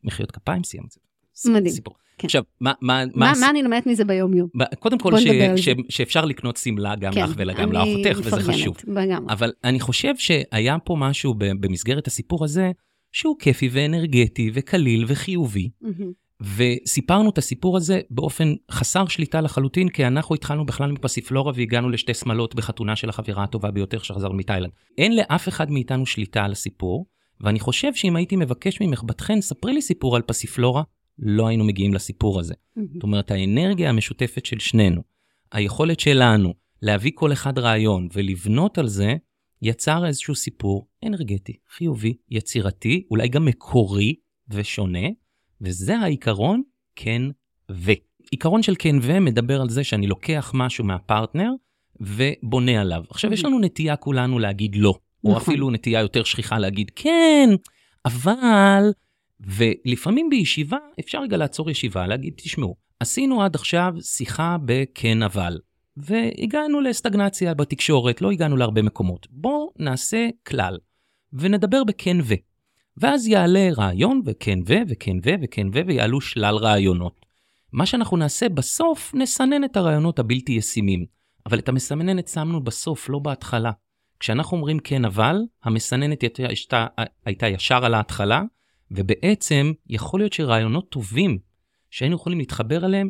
מחיאות 0.04 0.30
כפיים 0.30 0.64
סיימת. 0.64 1.07
מדהים. 1.46 1.68
סיפור. 1.68 1.94
כן. 2.18 2.26
עכשיו, 2.26 2.42
מה, 2.60 2.72
מה, 2.80 3.02
מה, 3.14 3.30
הס- 3.30 3.40
מה 3.40 3.50
אני 3.50 3.62
לומדת 3.62 3.86
מזה 3.86 4.04
ביום-יום? 4.04 4.48
קודם 4.78 4.98
כל, 4.98 5.18
ש, 5.18 5.26
ש. 5.56 5.68
שאפשר 5.88 6.24
לקנות 6.24 6.56
שמלה 6.56 6.96
גם 6.96 7.12
כן, 7.12 7.22
לך 7.22 7.30
וגם 7.36 7.72
לאחותך, 7.72 8.18
וזה 8.18 8.40
חשוב. 8.42 8.76
לגמרי. 8.86 9.32
אבל 9.32 9.52
אני 9.64 9.80
חושב 9.80 10.14
שהיה 10.16 10.78
פה 10.78 10.96
משהו 10.98 11.34
במסגרת 11.38 12.06
הסיפור 12.06 12.44
הזה, 12.44 12.70
שהוא 13.12 13.36
כיפי 13.38 13.68
ואנרגטי 13.72 14.50
וקליל 14.54 15.04
וחיובי, 15.08 15.68
מהמם. 15.82 16.12
וסיפרנו 16.56 17.30
את 17.30 17.38
הסיפור 17.38 17.76
הזה 17.76 18.00
באופן 18.10 18.54
חסר 18.70 19.06
שליטה 19.06 19.40
לחלוטין, 19.40 19.88
כי 19.88 20.06
אנחנו 20.06 20.34
התחלנו 20.34 20.66
בכלל 20.66 20.92
מפסיפלורה 20.92 21.52
והגענו 21.56 21.88
לשתי 21.88 22.14
שמלות 22.14 22.54
בחתונה 22.54 22.96
של 22.96 23.08
החברה 23.08 23.44
הטובה 23.44 23.70
ביותר 23.70 23.98
שחזר 23.98 24.32
מתאילנד. 24.32 24.70
אין 24.98 25.16
לאף 25.16 25.48
אחד 25.48 25.70
מאיתנו 25.70 26.06
שליטה 26.06 26.44
על 26.44 26.52
הסיפור, 26.52 27.06
ואני 27.40 27.60
חושב 27.60 27.94
שאם 27.94 28.16
הייתי 28.16 28.36
מבקש 28.36 28.80
ממך, 28.80 29.02
בת 29.06 29.20
חן, 29.20 29.40
ספרי 29.40 29.72
לי 29.72 29.82
סיפור 29.82 30.16
על 30.16 30.22
פסיפלורה, 30.22 30.82
לא 31.18 31.46
היינו 31.46 31.64
מגיעים 31.64 31.94
לסיפור 31.94 32.40
הזה. 32.40 32.54
מהמם. 32.76 32.88
זאת 32.94 33.02
אומרת, 33.02 33.30
האנרגיה 33.30 33.88
המשותפת 33.88 34.46
של 34.46 34.58
שנינו, 34.58 35.02
היכולת 35.52 36.00
שלנו 36.00 36.54
להביא 36.82 37.12
כל 37.14 37.32
אחד 37.32 37.58
רעיון 37.58 38.08
ולבנות 38.12 38.78
על 38.78 38.88
זה, 38.88 39.16
יצר 39.62 40.06
איזשהו 40.06 40.34
סיפור 40.34 40.88
אנרגטי, 41.04 41.56
חיובי, 41.76 42.14
יצירתי, 42.30 43.06
אולי 43.10 43.28
גם 43.28 43.44
מקורי 43.44 44.14
ושונה, 44.48 45.08
וזה 45.60 45.98
העיקרון 45.98 46.62
כן 46.96 47.22
ו. 47.72 47.92
עיקרון 48.30 48.62
של 48.62 48.74
כן 48.78 48.96
ו 49.02 49.20
מדבר 49.20 49.60
על 49.60 49.70
זה 49.70 49.84
שאני 49.84 50.06
לוקח 50.06 50.52
משהו 50.54 50.84
מהפרטנר 50.84 51.50
ובונה 52.00 52.80
עליו. 52.80 53.04
עכשיו, 53.10 53.32
יש 53.32 53.44
לנו 53.44 53.58
נטייה 53.58 53.96
כולנו 53.96 54.38
להגיד 54.38 54.76
לא, 54.76 54.94
או 55.24 55.30
נכון. 55.30 55.42
אפילו 55.42 55.70
נטייה 55.70 56.00
יותר 56.00 56.24
שכיחה 56.24 56.58
להגיד 56.58 56.90
כן, 56.96 57.48
אבל... 58.04 58.90
ולפעמים 59.40 60.30
בישיבה 60.30 60.76
אפשר 61.00 61.20
רגע 61.20 61.36
לעצור 61.36 61.70
ישיבה, 61.70 62.06
להגיד, 62.06 62.34
תשמעו, 62.36 62.76
עשינו 63.00 63.42
עד 63.42 63.54
עכשיו 63.54 63.94
שיחה 64.00 64.56
בכן 64.64 65.22
אבל, 65.22 65.58
והגענו 65.96 66.80
לסטגנציה 66.80 67.54
בתקשורת, 67.54 68.22
לא 68.22 68.30
הגענו 68.30 68.56
להרבה 68.56 68.82
מקומות. 68.82 69.26
בואו 69.30 69.72
נעשה 69.78 70.28
כלל, 70.46 70.78
ונדבר 71.32 71.84
בכן 71.84 72.16
ו. 72.24 72.34
ואז 72.96 73.26
יעלה 73.26 73.68
רעיון, 73.76 74.22
וכן 74.24 74.58
ו, 74.68 74.74
וכן 74.88 75.16
ו, 75.24 75.30
וכן 75.42 75.66
ו, 75.74 75.80
ויעלו 75.86 76.20
שלל 76.20 76.56
רעיונות. 76.56 77.26
מה 77.72 77.86
שאנחנו 77.86 78.16
נעשה 78.16 78.48
בסוף, 78.48 79.14
נסנן 79.14 79.64
את 79.64 79.76
הרעיונות 79.76 80.18
הבלתי 80.18 80.52
ישימים. 80.52 81.06
אבל 81.46 81.58
את 81.58 81.68
המסננת 81.68 82.28
שמנו 82.28 82.64
בסוף, 82.64 83.08
לא 83.08 83.18
בהתחלה. 83.18 83.70
כשאנחנו 84.20 84.56
אומרים 84.56 84.78
כן 84.78 85.04
אבל, 85.04 85.36
המסננת 85.64 86.22
הייתה, 86.22 86.86
הייתה, 87.24 87.48
ישר 87.48 87.84
על 87.84 87.94
ההתחלה, 87.94 88.42
ובעצם 88.90 89.72
יכול 89.88 90.20
להיות 90.20 90.32
שרעיונות 90.32 90.90
טובים 90.90 91.38
שהיינו 91.90 92.16
יכולים 92.16 92.38
להתחבר 92.38 92.86
אליהם, 92.86 93.08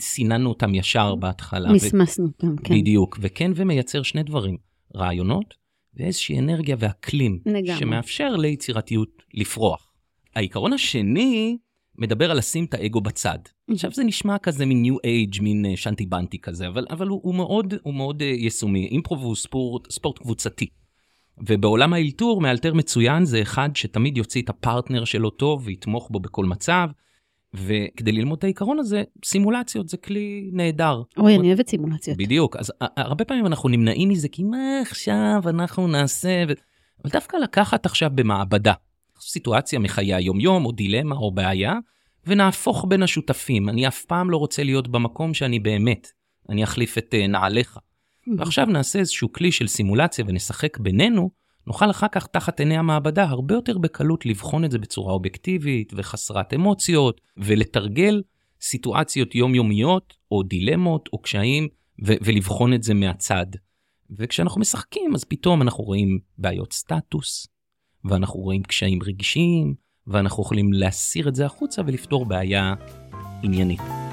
סיננו 0.00 0.48
אותם 0.48 0.74
ישר 0.74 1.14
בהתחלה. 1.14 1.72
מסמסנו 1.72 2.26
אותם, 2.26 2.56
כן. 2.56 2.74
בדיוק, 2.74 3.18
וכן 3.20 3.52
ומייצר 3.54 4.02
שני 4.02 4.22
דברים, 4.22 4.56
רעיונות 4.96 5.54
ואיזושהי 5.94 6.38
אנרגיה 6.38 6.76
ואקלים, 6.78 7.40
לגמרי. 7.46 7.78
שמאפשר 7.78 8.36
ליצירתיות 8.36 9.22
לפרוח. 9.34 9.92
העיקרון 10.36 10.72
השני 10.72 11.58
מדבר 11.98 12.30
על 12.30 12.38
לשים 12.38 12.64
את 12.64 12.74
האגו 12.74 13.00
בצד. 13.00 13.38
עכשיו 13.70 13.92
זה 13.92 14.04
נשמע 14.04 14.38
כזה 14.38 14.66
מין 14.66 14.82
ניו 14.82 14.96
אייג', 15.04 15.42
מין 15.42 15.66
אה, 15.66 15.76
שנטי 15.76 16.06
בנטי 16.06 16.38
כזה, 16.38 16.68
אבל, 16.68 16.86
אבל 16.90 17.08
הוא, 17.08 17.20
הוא 17.22 17.34
מאוד, 17.34 17.74
הוא 17.82 17.94
מאוד 17.94 18.22
אה, 18.22 18.26
יישומי. 18.26 18.86
אימפרוב 18.86 19.22
הוא 19.22 19.36
ספורט, 19.36 19.90
ספורט 19.90 20.18
קבוצתי. 20.18 20.66
ובעולם 21.46 21.92
האלתור, 21.92 22.40
מאלתר 22.40 22.74
מצוין 22.74 23.24
זה 23.24 23.42
אחד 23.42 23.68
שתמיד 23.74 24.16
יוציא 24.16 24.42
את 24.42 24.48
הפרטנר 24.48 25.04
שלו 25.04 25.30
טוב 25.30 25.62
ויתמוך 25.64 26.08
בו 26.10 26.20
בכל 26.20 26.44
מצב. 26.44 26.88
וכדי 27.54 28.12
ללמוד 28.12 28.38
את 28.38 28.44
העיקרון 28.44 28.78
הזה, 28.78 29.02
סימולציות 29.24 29.88
זה 29.88 29.96
כלי 29.96 30.50
נהדר. 30.52 31.02
אוי, 31.16 31.36
אני 31.36 31.48
אוהבת 31.48 31.68
סימולציות. 31.68 32.16
בדיוק, 32.16 32.56
אז 32.56 32.72
הרבה 32.80 33.24
פעמים 33.24 33.46
אנחנו 33.46 33.68
נמנעים 33.68 34.08
מזה, 34.08 34.28
כי 34.28 34.42
מה 34.42 34.80
עכשיו 34.82 35.42
אנחנו 35.46 35.86
נעשה, 35.86 36.44
ו... 36.48 36.52
אבל 37.02 37.10
דווקא 37.12 37.36
לקחת 37.36 37.86
עכשיו 37.86 38.10
במעבדה, 38.14 38.72
סיטואציה 39.20 39.78
מחיי 39.78 40.14
היום-יום, 40.14 40.64
או 40.64 40.72
דילמה, 40.72 41.16
או 41.16 41.30
בעיה, 41.30 41.74
ונהפוך 42.26 42.86
בין 42.88 43.02
השותפים. 43.02 43.68
אני 43.68 43.88
אף 43.88 44.04
פעם 44.04 44.30
לא 44.30 44.36
רוצה 44.36 44.62
להיות 44.62 44.88
במקום 44.88 45.34
שאני 45.34 45.58
באמת. 45.58 46.08
אני 46.48 46.64
אחליף 46.64 46.98
את 46.98 47.14
uh, 47.14 47.28
נעליך. 47.28 47.78
ועכשיו 48.38 48.66
נעשה 48.66 48.98
איזשהו 48.98 49.32
כלי 49.32 49.52
של 49.52 49.66
סימולציה 49.66 50.24
ונשחק 50.28 50.78
בינינו, 50.78 51.30
נוכל 51.66 51.90
אחר 51.90 52.06
כך 52.12 52.26
תחת 52.26 52.60
עיני 52.60 52.76
המעבדה 52.76 53.24
הרבה 53.24 53.54
יותר 53.54 53.78
בקלות 53.78 54.26
לבחון 54.26 54.64
את 54.64 54.70
זה 54.70 54.78
בצורה 54.78 55.12
אובייקטיבית 55.12 55.92
וחסרת 55.96 56.54
אמוציות, 56.54 57.20
ולתרגל 57.36 58.22
סיטואציות 58.60 59.34
יומיומיות, 59.34 60.14
או 60.30 60.42
דילמות, 60.42 61.08
או 61.12 61.18
קשיים, 61.18 61.68
ו- 62.06 62.20
ולבחון 62.22 62.74
את 62.74 62.82
זה 62.82 62.94
מהצד. 62.94 63.46
וכשאנחנו 64.10 64.60
משחקים, 64.60 65.14
אז 65.14 65.24
פתאום 65.24 65.62
אנחנו 65.62 65.84
רואים 65.84 66.18
בעיות 66.38 66.72
סטטוס, 66.72 67.46
ואנחנו 68.04 68.40
רואים 68.40 68.62
קשיים 68.62 69.02
רגשיים, 69.02 69.74
ואנחנו 70.06 70.42
יכולים 70.42 70.72
להסיר 70.72 71.28
את 71.28 71.34
זה 71.34 71.46
החוצה 71.46 71.82
ולפתור 71.86 72.26
בעיה 72.26 72.74
עניינית. 73.42 74.09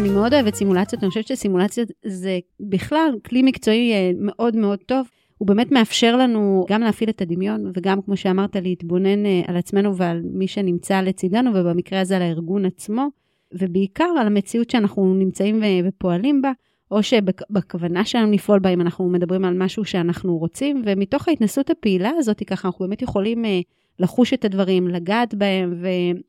אני 0.00 0.08
מאוד 0.08 0.34
אוהבת 0.34 0.54
סימולציות, 0.54 1.02
אני 1.02 1.08
חושבת 1.08 1.26
שסימולציות 1.26 1.88
זה 2.06 2.38
בכלל 2.60 3.14
כלי 3.26 3.42
מקצועי 3.42 3.92
אה, 3.92 4.10
מאוד 4.18 4.56
מאוד 4.56 4.78
טוב. 4.78 5.08
הוא 5.38 5.48
באמת 5.48 5.72
מאפשר 5.72 6.16
לנו 6.16 6.66
גם 6.68 6.80
להפעיל 6.80 7.10
את 7.10 7.22
הדמיון, 7.22 7.72
וגם, 7.74 8.02
כמו 8.02 8.16
שאמרת, 8.16 8.56
להתבונן 8.56 9.26
אה, 9.26 9.42
על 9.46 9.56
עצמנו 9.56 9.96
ועל 9.96 10.22
מי 10.24 10.48
שנמצא 10.48 11.00
לצידנו, 11.00 11.50
ובמקרה 11.54 12.00
הזה 12.00 12.16
על 12.16 12.22
הארגון 12.22 12.64
עצמו, 12.64 13.08
ובעיקר 13.54 14.08
על 14.20 14.26
המציאות 14.26 14.70
שאנחנו 14.70 15.14
נמצאים 15.14 15.62
ו- 15.62 15.88
ופועלים 15.88 16.42
בה, 16.42 16.52
או 16.90 17.02
שבכוונה 17.02 18.04
שלנו 18.04 18.32
לפעול 18.32 18.58
בה, 18.58 18.70
אם 18.70 18.80
אנחנו 18.80 19.08
מדברים 19.08 19.44
על 19.44 19.54
משהו 19.58 19.84
שאנחנו 19.84 20.38
רוצים, 20.38 20.82
ומתוך 20.86 21.28
ההתנסות 21.28 21.70
הפעילה 21.70 22.10
הזאת, 22.18 22.42
ככה 22.46 22.68
אנחנו 22.68 22.84
באמת 22.84 23.02
יכולים 23.02 23.44
אה, 23.44 23.60
לחוש 24.00 24.34
את 24.34 24.44
הדברים, 24.44 24.88
לגעת 24.88 25.34
בהם, 25.34 25.82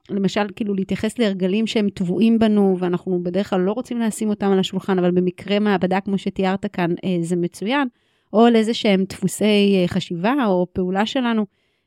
ולמשל, 0.09 0.47
כאילו 0.55 0.73
להתייחס 0.73 1.19
להרגלים 1.19 1.67
שהם 1.67 1.89
טבועים 1.89 2.39
בנו, 2.39 2.75
ואנחנו 2.79 3.23
בדרך 3.23 3.49
כלל 3.49 3.59
לא 3.59 3.71
רוצים 3.71 3.99
לשים 3.99 4.29
אותם 4.29 4.51
על 4.51 4.59
השולחן, 4.59 4.99
אבל 4.99 5.11
במקרה 5.11 5.59
מעבדה, 5.59 5.99
כמו 5.99 6.17
שתיארת 6.17 6.65
כאן, 6.65 6.91
אה, 7.05 7.17
זה 7.21 7.35
מצוין, 7.35 7.87
או 8.33 8.45
על 8.45 8.55
איזה 8.55 8.73
שהם 8.73 9.03
דפוסי 9.09 9.75
אה, 9.81 9.87
חשיבה 9.87 10.33
או 10.45 10.67
פעולה 10.73 11.05
שלנו, 11.05 11.45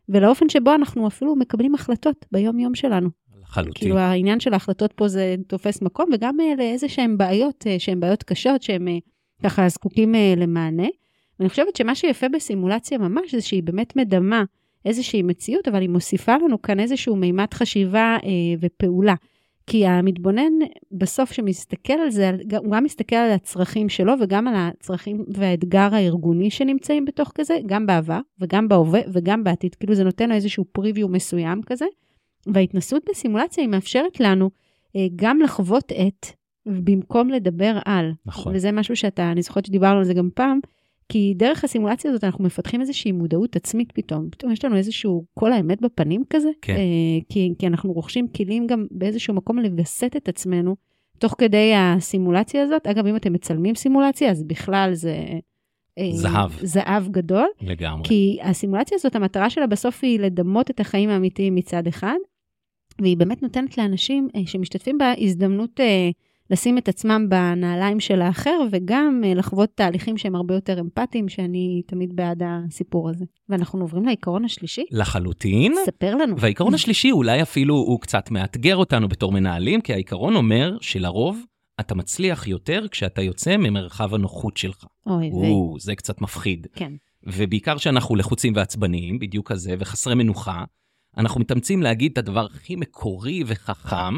ולאופן 0.09 0.49
שבו 0.49 0.75
אנחנו 0.75 1.07
אפילו 1.07 1.37
מקבלים 1.37 1.75
החלטות 1.75 2.27
ביום-יום 2.33 2.75
שלנו. 2.75 3.09
לחלוטין. 3.43 3.73
כאילו 3.75 3.99
העניין 3.99 4.41
של 4.41 4.53
ההחלטות 4.53 4.93
פה 4.93 5.09
זה 5.09 5.35
תופס 5.47 5.83
מקום, 5.83 6.11
וגם 6.13 6.41
אה, 6.41 6.55
לאיזה 6.59 6.89
שהן 6.89 7.17
בעיות, 7.17 7.67
שהן 7.79 8.01
בעיות 8.01 8.23
קשות, 8.23 8.63
שהן 8.63 8.89
ככה 9.43 9.69
זקוקים 9.69 10.15
למענה. 10.37 10.87
ואני 11.39 11.49
חושבת 11.49 11.77
שמה 11.77 11.95
שיפה 11.95 12.29
בסימולציה 12.29 12.99
ממש, 12.99 13.35
זה 13.35 13.41
שהיא 13.41 13.63
באמת 13.63 13.97
מדמה 13.97 14.45
איזושהי 14.85 15.23
מציאות, 15.23 15.69
אבל 15.69 15.81
היא 15.81 15.89
מוסיפה 15.89 16.37
לנו 16.37 16.63
כאן 16.63 16.81
איזשהו 16.81 17.17
מימד 17.17 17.55
חשיבה 17.55 18.17
אה, 18.25 18.31
ופעולה. 18.61 19.15
כי 19.67 19.87
המתבונן 19.87 20.53
בסוף 20.93 21.33
שמסתכל 21.33 21.93
על 21.93 22.11
זה, 22.11 22.31
הוא 22.59 22.73
גם 22.73 22.85
מסתכל 22.85 23.17
על 23.17 23.31
הצרכים 23.31 23.89
שלו 23.89 24.13
וגם 24.21 24.49
על 24.49 24.55
הצרכים 24.57 25.25
והאתגר 25.29 25.89
הארגוני 25.95 26.51
שנמצאים 26.51 27.05
בתוך 27.05 27.33
כזה, 27.35 27.59
גם 27.67 27.87
בעבר 27.87 28.21
וגם 28.41 28.69
בהווה 28.69 29.01
וגם 29.13 29.45
בעתיד. 29.45 29.75
כאילו 29.75 29.95
זה 29.95 30.05
נותן 30.05 30.29
לו 30.29 30.35
איזשהו 30.35 30.65
פריוויו 30.73 31.09
מסוים 31.09 31.63
כזה. 31.63 31.87
וההתנסות 32.47 33.03
בסימולציה 33.11 33.65
היא 33.65 33.69
מאפשרת 33.69 34.21
לנו 34.21 34.51
אה, 34.97 35.07
גם 35.17 35.41
לחוות 35.41 35.93
את, 35.93 36.27
במקום 36.67 37.31
לדבר 37.31 37.79
על. 37.85 38.13
נכון. 38.27 38.57
וזה 38.57 38.73
משהו 38.73 38.97
שאתה, 38.97 39.33
אני 39.33 39.43
זוכרת 39.43 39.65
שדיברנו 39.65 39.99
על 39.99 40.05
זה 40.05 40.15
גם 40.15 40.29
פעם, 40.35 40.61
כי 41.09 41.35
דרך 41.37 41.65
הסימולציה 41.65 42.11
הזאת 42.11 42.25
אנחנו 42.25 42.45
מפתחים 42.45 42.81
איזושהי 42.81 43.13
מודעות 43.13 43.57
עצמית 43.57 43.93
פתאום. 43.93 44.29
פתאום 44.31 44.53
יש 44.53 44.65
לנו 44.65 44.77
איזשהו 44.77 45.25
קול 45.35 45.53
האמת 45.53 45.81
בפנים 45.81 46.23
כזה. 46.31 46.51
כן. 46.63 46.77
אה, 46.77 47.21
כי, 47.29 47.55
כי 47.59 47.67
אנחנו 47.67 47.93
רוכשים 47.93 48.29
כלים 48.29 48.67
גם 48.67 48.87
באיזשהו 48.91 49.35
מקום 49.35 49.59
לווסת 49.59 50.13
את 50.17 50.29
עצמנו 50.29 50.77
תוך 51.19 51.35
כדי 51.39 51.73
הסימולציה 51.77 52.63
הזאת. 52.63 52.87
אגב, 52.87 53.07
אם 53.07 53.17
אתם 53.17 53.33
מצלמים 53.33 53.75
סימולציה, 53.75 54.31
אז 54.31 54.43
בכלל 54.43 54.91
זה... 54.93 55.17
אה, 55.99 56.11
זהב. 56.13 56.51
זהב 56.63 57.09
גדול. 57.09 57.47
לגמרי. 57.61 58.09
כי 58.09 58.39
הסימולציה 58.43 58.97
הזאת, 58.97 59.17
המטרה 59.17 59.51
שלה 59.51 59.67
בסוף 59.67 59.99
היא 60.03 60.21
לדמות 60.21 60.71
את 60.71 60.81
החיים 60.81 61.11
האמיתיים 61.11 61.55
מצד 61.55 61.87
אחד, 61.87 62.17
והיא 63.01 63.17
באמת 63.17 63.43
נותנת 63.43 63.79
לאנשים 63.79 64.29
אה, 64.37 64.41
שמשתתפים 64.47 64.99
בה 64.99 65.13
הזדמנות 65.19 65.81
אה, 65.81 66.11
לשים 66.51 66.79
את 66.79 66.89
עצמם 66.89 67.27
בנעליים 67.29 68.01
של 68.01 68.23
האחר, 68.23 68.61
וגם 68.71 69.23
אה, 69.25 69.35
לחוות 69.35 69.71
תהליכים 69.75 70.19
שהם 70.19 70.35
הרבה 70.35 70.55
יותר 70.55 70.81
אמפתיים, 70.81 71.29
שאני 71.29 71.83
תמיד 71.87 72.17
בעד 72.17 72.43
הסיפור 72.47 73.11
הזה. 73.11 73.25
ואנחנו 73.49 73.81
עוברים 73.81 74.05
לעיקרון 74.05 74.45
השלישי. 74.45 74.85
לחלוטין. 74.91 75.75
ספר 75.85 76.15
לנו. 76.15 76.39
והעיקרון 76.39 76.75
השלישי 76.79 77.11
אולי 77.11 77.43
אפילו 77.43 77.75
הוא 77.75 78.01
קצת 78.01 78.31
מאתגר 78.31 78.77
אותנו 78.77 79.09
בתור 79.09 79.33
מנהלים, 79.33 79.81
כי 79.81 79.93
העיקרון 79.93 80.37
אומר 80.37 80.77
שלרוב 80.81 81.45
אתה 81.81 81.95
מצליח 81.95 82.47
יותר 82.47 82.87
כשאתה 82.91 83.23
יוצא 83.23 83.57
ממרחב 83.57 84.15
הנוחות 84.15 84.57
שלך. 84.57 84.85
אוי, 85.07 85.31
ו... 85.31 85.35
או, 85.35 85.77
זה 85.81 85.95
קצת 85.95 86.21
מפחיד. 86.21 86.67
כן. 86.75 86.93
ובעיקר 87.27 87.79
כשאנחנו 87.79 88.17
לחוצים 88.17 88.53
ועצבניים, 88.57 89.19
בדיוק 89.19 89.53
כזה, 89.53 89.75
וחסרי 89.79 90.15
מנוחה, 90.15 90.65
אנחנו 91.17 91.41
מתאמצים 91.41 91.83
להגיד 91.83 92.13
את 92.13 92.19
הדבר 92.19 92.47
הכי 92.47 92.77
מקורי 92.77 93.43
וחכם, 93.47 94.15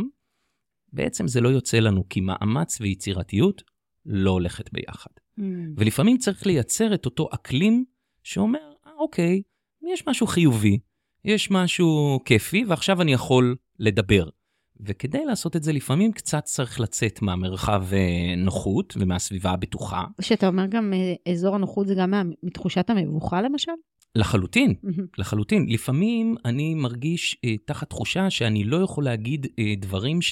בעצם 0.93 1.29
זה 1.29 1.41
לא 1.41 1.49
יוצא 1.49 1.79
לנו, 1.79 2.09
כי 2.09 2.21
מאמץ 2.21 2.81
ויצירתיות 2.81 3.63
לא 4.07 4.31
הולכת 4.31 4.73
ביחד. 4.73 5.11
Mm. 5.41 5.43
ולפעמים 5.77 6.17
צריך 6.19 6.47
לייצר 6.47 6.95
את 6.95 7.05
אותו 7.07 7.29
אקלים 7.35 7.85
שאומר, 8.23 8.59
אה, 8.87 8.91
אוקיי, 8.99 9.43
יש 9.93 10.07
משהו 10.09 10.27
חיובי, 10.27 10.79
יש 11.25 11.51
משהו 11.51 12.21
כיפי, 12.25 12.65
ועכשיו 12.69 13.03
אני 13.03 13.13
יכול 13.13 13.57
לדבר. 13.79 14.29
וכדי 14.81 15.25
לעשות 15.25 15.57
את 15.57 15.63
זה, 15.63 15.73
לפעמים 15.73 16.13
קצת 16.13 16.45
צריך 16.45 16.81
לצאת 16.81 17.23
מהמרחב 17.23 17.85
אה, 17.93 18.35
נוחות 18.37 18.95
ומהסביבה 18.97 19.51
הבטוחה. 19.51 20.05
שאתה 20.21 20.49
אומר 20.49 20.67
גם 20.67 20.93
אה, 20.93 21.33
אזור 21.33 21.55
הנוחות 21.55 21.87
זה 21.87 21.95
גם 21.95 22.11
מה- 22.11 22.23
מתחושת 22.43 22.91
המבוכה 22.91 23.43
למשל? 23.43 23.73
לחלוטין, 24.15 24.75
מהמם. 24.83 25.07
לחלוטין. 25.19 25.67
לפעמים 25.69 26.35
אני 26.45 26.75
מרגיש 26.75 27.37
אה, 27.45 27.57
תחת 27.65 27.91
תחושה 27.91 28.31
שאני 28.31 28.65
לא 28.65 28.77
יכול 28.77 29.05
להגיד 29.05 29.47
אה, 29.59 29.75
דברים 29.79 30.23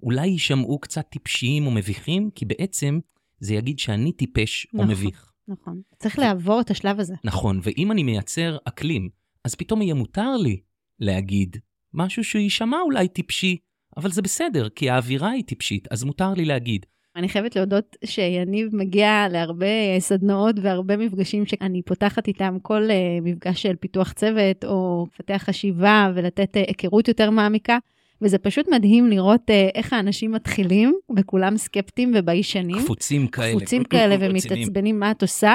שאולי 0.00 0.26
יישמעו 0.26 0.78
קצת 0.78 1.06
טיפשיים 1.10 1.66
או 1.66 1.70
מביכים, 1.70 2.30
כי 2.34 2.44
בעצם 2.44 2.98
זה 3.40 3.54
יגיד 3.54 3.78
שאני 3.78 4.12
טיפש 4.12 4.66
או 4.74 4.78
נכון. 4.78 4.90
מביך. 4.90 5.32
נכון. 5.48 5.80
צריך 5.98 6.18
לעבור 6.18 6.60
את 6.60 6.70
השלב 6.70 7.00
הזה. 7.00 7.14
נכון, 7.24 7.60
ואם 7.62 7.92
אני 7.92 8.02
מייצר 8.02 8.56
אקלים, 8.64 9.08
אז 9.44 9.54
פתאום 9.54 9.82
יהיה 9.82 9.94
מותר 9.94 10.36
לי 10.36 10.60
להגיד 11.00 11.56
משהו 11.94 12.24
שיישמע 12.24 12.76
אולי 12.84 13.08
טיפשי, 13.08 13.56
אבל 13.96 14.10
זה 14.10 14.22
בסדר, 14.22 14.68
כי 14.68 14.90
האווירה 14.90 15.30
היא 15.30 15.44
טיפשית, 15.44 15.88
אז 15.90 16.04
מותר 16.04 16.34
לי 16.34 16.44
להגיד. 16.44 16.86
אני 17.16 17.28
חייבת 17.28 17.56
להודות 17.56 17.96
שיניב 18.04 18.76
מגיע 18.76 19.26
להרבה 19.30 19.66
סדנאות 19.98 20.54
והרבה 20.62 20.96
מפגשים 20.96 21.46
שאני 21.46 21.82
פותחת 21.82 22.28
איתם 22.28 22.56
כל 22.62 22.90
אה, 22.90 23.18
מפגש 23.22 23.62
של 23.62 23.76
פיתוח 23.76 24.12
צוות 24.12 24.64
או 24.64 25.06
לפתח 25.14 25.42
חשיבה 25.44 26.12
ולתת 26.14 26.56
אה, 26.56 26.64
היכרות 26.66 27.08
יותר 27.08 27.30
מעמיקה. 27.30 27.78
וזה 28.22 28.38
פשוט 28.38 28.68
מדהים 28.68 29.10
לראות 29.10 29.50
אה, 29.50 29.68
איך 29.74 29.92
האנשים 29.92 30.32
מתחילים, 30.32 30.94
וכולם 31.16 31.56
סקפטיים 31.56 32.12
וביישנים. 32.14 32.78
קפוצים 32.78 33.26
כאלה. 33.26 33.56
קפוצים 33.56 33.84
כאלה. 33.84 34.16
ומתעצבנים 34.20 35.00
מה 35.00 35.10
את 35.10 35.22
עושה, 35.22 35.54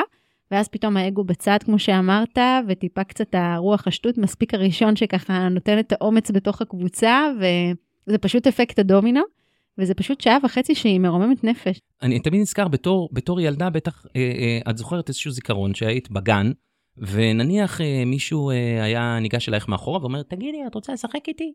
ואז 0.52 0.68
פתאום 0.68 0.98
האגו 0.98 1.24
בצד, 1.24 1.58
כמו 1.66 1.80
שאמרת, 1.80 2.38
וטיפה 2.68 3.04
קצת 3.04 3.28
הרוח 3.34 3.88
השטות, 3.88 4.18
מספיק 4.18 4.54
הראשון 4.54 4.96
שככה 4.96 5.50
נותן 5.50 5.80
את 5.80 5.92
האומץ 5.92 6.32
בתוך 6.32 6.62
הקבוצה, 6.62 7.32
וזה 7.38 8.18
פשוט 8.18 8.48
אפקט 8.48 8.80
הדומינו, 8.80 9.22
וזה 9.78 9.94
פשוט 9.94 10.22
שעה 10.22 10.38
וחצי 10.44 10.76
שהיא 10.76 11.00
מרוממת 11.00 11.44
נפש. 11.44 11.80
אני 12.02 12.20
תמיד 12.20 12.42
נזכר 12.42 12.68
בתור, 12.68 13.10
בתור 13.12 13.42
ילדה, 13.42 13.70
בטח 13.70 14.06
אה, 14.16 14.22
אה, 14.22 14.72
את 14.72 14.78
זוכרת 14.78 15.10
איזשהו 15.10 15.32
זיכרון 15.32 15.74
שהיית 15.74 16.12
בגן, 16.12 16.52
ונניח 16.98 17.82
אה, 17.82 18.04
מישהו 18.06 18.50
אה, 18.50 18.84
היה 18.84 19.20
ניגש 19.20 19.50
אלייך 19.50 19.68
מאחורה 19.68 20.00
ואומר, 20.02 20.24
תגידי, 20.24 20.58
את 20.68 20.76
רוצה 20.76 20.94
לשחק 20.94 21.28
איתי? 21.28 21.54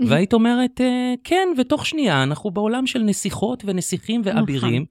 והיית 0.08 0.32
אומרת, 0.32 0.80
אה, 0.80 1.14
כן, 1.24 1.48
ותוך 1.58 1.86
שנייה 1.86 2.22
אנחנו 2.22 2.50
בעולם 2.50 2.86
של 2.86 3.02
נסיכות 3.02 3.62
ונסיכים 3.66 4.22
ואבירים, 4.24 4.84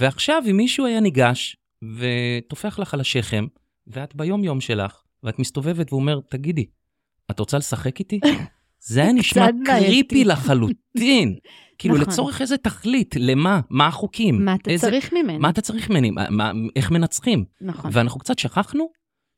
ועכשיו 0.00 0.42
אם 0.50 0.56
מישהו 0.56 0.86
היה 0.86 1.00
ניגש 1.00 1.56
וטופח 1.98 2.78
לך 2.78 2.94
על 2.94 3.00
השכם, 3.00 3.46
ואת 3.86 4.14
ביום-יום 4.14 4.60
שלך, 4.60 5.02
ואת 5.22 5.38
מסתובבת 5.38 5.92
ואומר, 5.92 6.20
תגידי, 6.30 6.66
את 7.30 7.38
רוצה 7.38 7.58
לשחק 7.58 7.98
איתי? 7.98 8.20
זה 8.88 9.02
היה 9.02 9.12
נשמע. 9.12 9.46
קריפי 9.64 10.24
לחלוטין. 10.24 11.34
כאילו, 11.78 11.94
נכון. 11.94 12.08
לצורך 12.12 12.40
איזה 12.40 12.56
תכלית, 12.56 13.14
למה? 13.18 13.60
מה 13.70 13.86
החוקים? 13.86 14.44
מה 14.44 14.54
אתה 14.54 14.70
איזה- 14.70 14.86
צריך 14.86 15.12
ממני? 15.12 15.38
מה 15.38 15.50
אתה 15.50 15.60
צריך 15.60 15.90
ממני? 15.90 16.10
מה, 16.10 16.30
מה, 16.30 16.52
איך 16.76 16.90
מנצחים? 16.90 17.44
נכון. 17.60 17.90
ואנחנו 17.94 18.20
קצת 18.20 18.38
שכחנו 18.38 18.88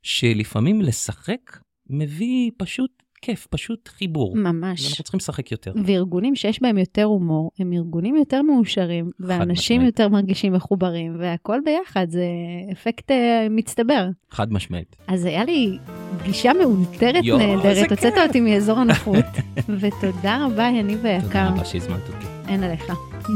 שלפעמים 0.03 0.81
לשחק 0.81 1.59
מביא 1.91 2.51
פשוט 2.59 2.91
כיף, 3.23 3.47
פשוט 3.51 3.89
חיבור. 3.89 4.37
ממש. 4.37 4.85
ואנחנו 4.85 5.05
צריכים 5.05 5.19
לשחק 5.19 5.53
יותר. 5.53 5.73
וארגונים 5.85 6.37
שיש 6.37 6.63
בהם 6.63 6.79
יותר 6.79 7.05
הומור, 7.05 7.51
הם 7.59 7.73
ארגונים 7.73 8.17
יותר 8.17 8.43
מאושרים, 8.43 9.11
ואנשים 9.21 9.77
משמעית. 9.81 9.99
יותר 9.99 10.09
מרגישים 10.09 10.53
מחוברים, 10.53 11.17
והכל 11.19 11.59
ביחד, 11.65 12.07
זה 12.11 12.25
אפקט 12.73 13.11
אה, 13.11 13.47
מצטבר. 13.51 14.09
חד 14.31 14.53
משמעית. 14.53 14.97
אז 15.07 15.25
היה 15.25 15.45
לי 15.45 15.79
פגישה 16.19 16.53
מאולתרת 16.53 17.25
נהדרת, 17.25 17.91
הוצאת. 17.91 18.13
אותי 18.27 18.41
מאזור 18.41 18.79
הנוחות, 18.79 19.25
ותודה 19.81 20.47
רבה, 20.47 20.65
יניב 20.65 20.97
תודה 20.97 21.09
היקר. 21.09 21.47
רבה 21.55 21.65
שהזמנת 21.65 22.09
אותי. 22.09 22.27
אין 22.49 22.63
עליך. 22.63 22.93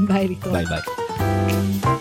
ביי 0.09 0.29
להתראות. 0.29 0.55
ביי 0.57 0.65
ביי. 0.65 1.96